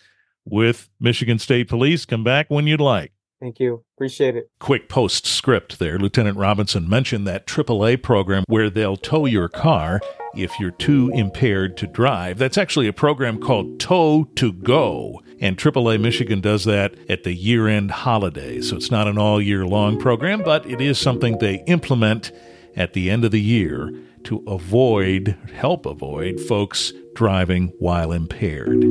with 0.44 0.88
Michigan 1.00 1.38
State 1.38 1.68
Police. 1.68 2.04
Come 2.04 2.24
back 2.24 2.46
when 2.48 2.66
you'd 2.66 2.80
like. 2.80 3.12
thank 3.40 3.60
you 3.60 3.84
appreciate 3.96 4.36
it 4.36 4.50
Quick 4.58 4.88
postscript 4.88 5.78
there. 5.78 5.98
Lieutenant 5.98 6.38
Robinson 6.38 6.88
mentioned 6.88 7.26
that 7.26 7.46
AAA 7.46 8.02
program 8.02 8.44
where 8.48 8.70
they'll 8.70 8.96
tow 8.96 9.26
your 9.26 9.48
car 9.48 10.00
if 10.36 10.58
you're 10.58 10.70
too 10.72 11.10
impaired 11.14 11.76
to 11.76 11.86
drive. 11.86 12.38
That's 12.38 12.58
actually 12.58 12.88
a 12.88 12.92
program 12.92 13.40
called 13.40 13.78
Tow 13.78 14.24
to 14.36 14.52
Go. 14.52 15.20
And 15.40 15.56
AAA 15.56 16.00
Michigan 16.00 16.40
does 16.40 16.64
that 16.64 16.94
at 17.08 17.24
the 17.24 17.34
year 17.34 17.68
end 17.68 17.90
holiday. 17.90 18.60
So 18.60 18.76
it's 18.76 18.90
not 18.90 19.06
an 19.06 19.18
all 19.18 19.40
year 19.40 19.66
long 19.66 19.98
program, 19.98 20.42
but 20.42 20.66
it 20.66 20.80
is 20.80 20.98
something 20.98 21.38
they 21.38 21.62
implement 21.66 22.32
at 22.76 22.92
the 22.92 23.10
end 23.10 23.24
of 23.24 23.30
the 23.30 23.40
year 23.40 23.92
to 24.24 24.42
avoid, 24.46 25.36
help 25.54 25.86
avoid 25.86 26.40
folks 26.40 26.92
driving 27.14 27.72
while 27.78 28.10
impaired. 28.10 28.84